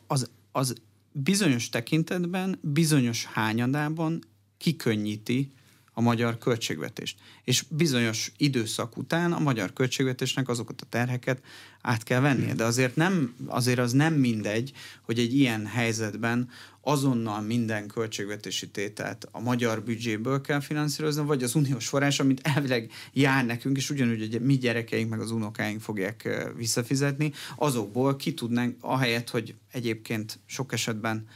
[0.06, 0.74] az, az
[1.12, 4.24] bizonyos tekintetben, bizonyos hányadában
[4.56, 5.52] kikönnyíti
[5.98, 7.18] a magyar költségvetést.
[7.44, 11.42] És bizonyos időszak után a magyar költségvetésnek azokat a terheket
[11.80, 12.54] át kell vennie.
[12.54, 14.72] De azért, nem, azért az nem mindegy,
[15.02, 16.48] hogy egy ilyen helyzetben
[16.80, 22.90] azonnal minden költségvetési tételt a magyar büdzséből kell finanszírozni, vagy az uniós forrás, amit elvileg
[23.12, 28.76] jár nekünk, és ugyanúgy hogy mi gyerekeink meg az unokáink fogják visszafizetni, azokból ki tudnánk,
[28.80, 31.26] ahelyett, hogy egyébként sok esetben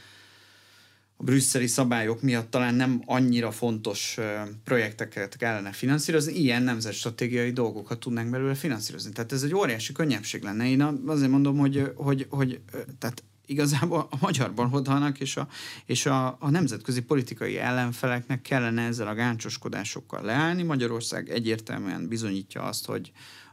[1.21, 4.17] a brüsszeli szabályok miatt talán nem annyira fontos
[4.63, 9.11] projekteket kellene finanszírozni, ilyen nemzetstratégiai dolgokat tudnánk belőle finanszírozni.
[9.11, 10.67] Tehát ez egy óriási könnyebbség lenne.
[10.69, 12.59] Én azért mondom, hogy, hogy, hogy
[12.99, 15.47] tehát igazából a magyar baloldalnak és, a,
[15.85, 20.63] és a, a nemzetközi politikai ellenfeleknek kellene ezzel a gáncsoskodásokkal leállni.
[20.63, 23.11] Magyarország egyértelműen bizonyítja azt, hogy,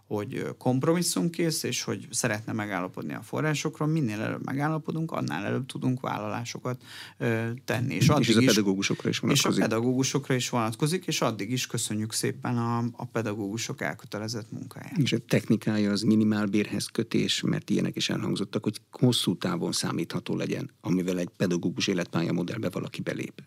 [0.08, 3.88] hogy kompromisszumkész, és hogy szeretne megállapodni a forrásokról.
[3.88, 6.82] Minél előbb megállapodunk, annál előbb tudunk vállalásokat
[7.18, 7.94] ö, tenni.
[7.94, 9.58] És, addig és ez a pedagógusokra is vonatkozik.
[9.58, 14.98] És a pedagógusokra is vonatkozik, és addig is köszönjük szépen a, a pedagógusok elkötelezett munkáját.
[14.98, 20.70] És a technikája az minimálbérhez kötés, mert ilyenek is elhangzottak, hogy hosszú távon számítható legyen,
[20.80, 23.42] amivel egy pedagógus életpálya modellbe valaki belép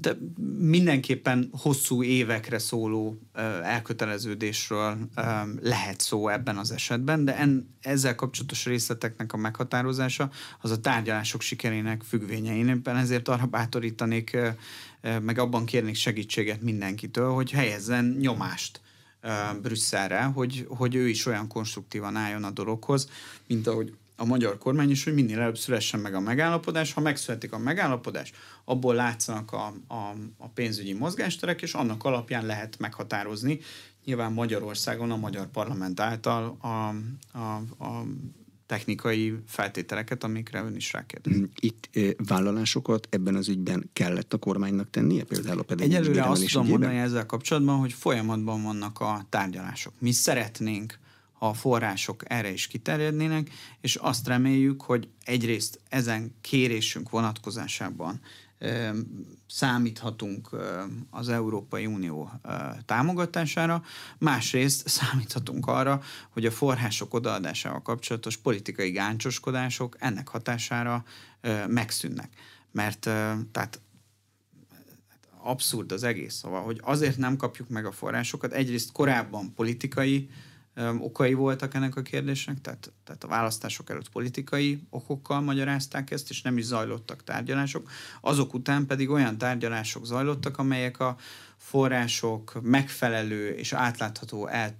[0.00, 0.16] de
[0.58, 3.18] mindenképpen hosszú évekre szóló
[3.62, 4.98] elköteleződésről
[5.60, 10.30] lehet szó ebben az esetben, de en, ezzel kapcsolatos részleteknek a meghatározása
[10.60, 12.56] az a tárgyalások sikerének függvénye.
[12.56, 14.36] Én éppen ezért arra bátorítanék,
[15.20, 18.80] meg abban kérnék segítséget mindenkitől, hogy helyezzen nyomást
[19.62, 23.08] Brüsszelre, hogy, hogy ő is olyan konstruktívan álljon a dologhoz,
[23.46, 26.92] mint ahogy a magyar kormány is, hogy minél előbb szülessen meg a megállapodás.
[26.92, 28.32] Ha megszületik a megállapodás,
[28.64, 33.60] abból látszanak a, a, a pénzügyi mozgásterek, és annak alapján lehet meghatározni
[34.04, 36.68] nyilván Magyarországon a magyar parlament által a,
[37.38, 37.54] a,
[37.84, 38.04] a
[38.66, 41.36] technikai feltételeket, amikre ön is rákérdez.
[41.36, 46.24] Mm, itt e, vállalásokat ebben az ügyben kellett a kormánynak tennie, például a pedagógus Egyelőre
[46.24, 49.92] azt tudom mondani ezzel kapcsolatban, hogy folyamatban vannak a tárgyalások.
[49.98, 50.98] Mi szeretnénk
[51.40, 58.20] ha a források erre is kiterjednének, és azt reméljük, hogy egyrészt ezen kérésünk vonatkozásában
[59.46, 60.50] számíthatunk
[61.10, 62.30] az Európai Unió
[62.84, 63.82] támogatására,
[64.18, 71.04] másrészt számíthatunk arra, hogy a források odaadásával kapcsolatos politikai gáncsoskodások ennek hatására
[71.68, 72.30] megszűnnek.
[72.72, 73.00] Mert
[73.52, 73.80] tehát
[75.42, 80.28] abszurd az egész, szóval, hogy azért nem kapjuk meg a forrásokat, egyrészt korábban politikai
[80.98, 86.42] okai voltak ennek a kérdésnek, tehát, tehát a választások előtt politikai okokkal magyarázták ezt, és
[86.42, 87.90] nem is zajlottak tárgyalások.
[88.20, 91.16] Azok után pedig olyan tárgyalások zajlottak, amelyek a
[91.56, 94.74] források megfelelő és átlátható el,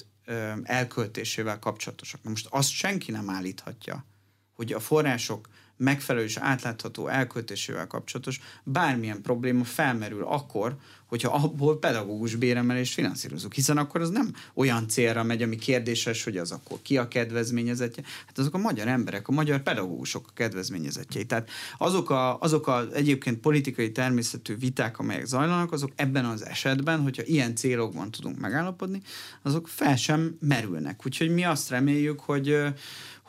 [0.62, 2.22] elköltésével kapcsolatosak.
[2.22, 4.05] most azt senki nem állíthatja,
[4.53, 5.49] hogy a források
[5.81, 10.76] megfelelő és átlátható elköltésével kapcsolatos bármilyen probléma felmerül akkor,
[11.07, 16.37] hogyha abból pedagógus béremelést finanszírozunk, hiszen akkor az nem olyan célra megy, ami kérdéses, hogy
[16.37, 21.24] az akkor ki a kedvezményezetje, hát azok a magyar emberek, a magyar pedagógusok a kedvezményezetjei.
[21.24, 27.01] Tehát azok a, azok a egyébként politikai természetű viták, amelyek zajlanak, azok ebben az esetben,
[27.01, 29.03] hogyha ilyen célokban tudunk megállapodni,
[29.43, 31.07] azok fel sem merülnek.
[31.07, 32.57] Úgyhogy mi azt reméljük, hogy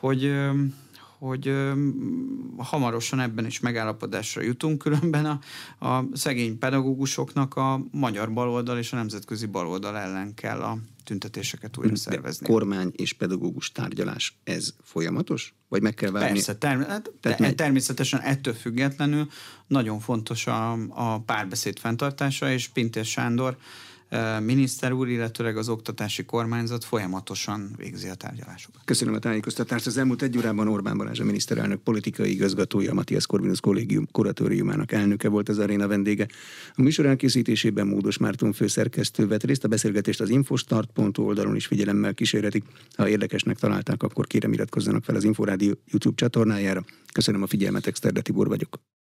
[0.02, 0.34] hogy
[1.22, 1.74] hogy ö,
[2.58, 5.40] hamarosan ebben is megállapodásra jutunk, különben a,
[5.88, 11.96] a szegény pedagógusoknak a magyar baloldal és a nemzetközi baloldal ellen kell a tüntetéseket újra
[11.96, 12.46] szervezni.
[12.46, 15.54] De kormány és pedagógus tárgyalás, ez folyamatos?
[15.68, 16.30] Vagy meg kell várni?
[16.30, 19.28] Persze, term- hát te- természetesen ettől függetlenül
[19.68, 23.58] nagyon fontos a, a párbeszéd fenntartása, és Pintér Sándor
[24.40, 28.82] miniszter úr, illetőleg az oktatási kormányzat folyamatosan végzi a tárgyalásokat.
[28.86, 29.86] Köszönöm a tájékoztatást.
[29.86, 35.30] Az elmúlt egy órában Orbán Balázs a miniszterelnök politikai igazgatója, Matthias Corvinus kollégium kuratóriumának elnöke
[35.30, 36.28] volt az aréna vendége.
[36.76, 42.14] A műsor elkészítésében Módos Márton főszerkesztő vett részt, a beszélgetést az infostart.hu oldalon is figyelemmel
[42.14, 42.64] kísérhetik.
[42.96, 46.84] Ha érdekesnek találták, akkor kérem iratkozzanak fel az Inforádió YouTube csatornájára.
[47.14, 48.92] Köszönöm a figyelmet, Exterde Tibor vagyok.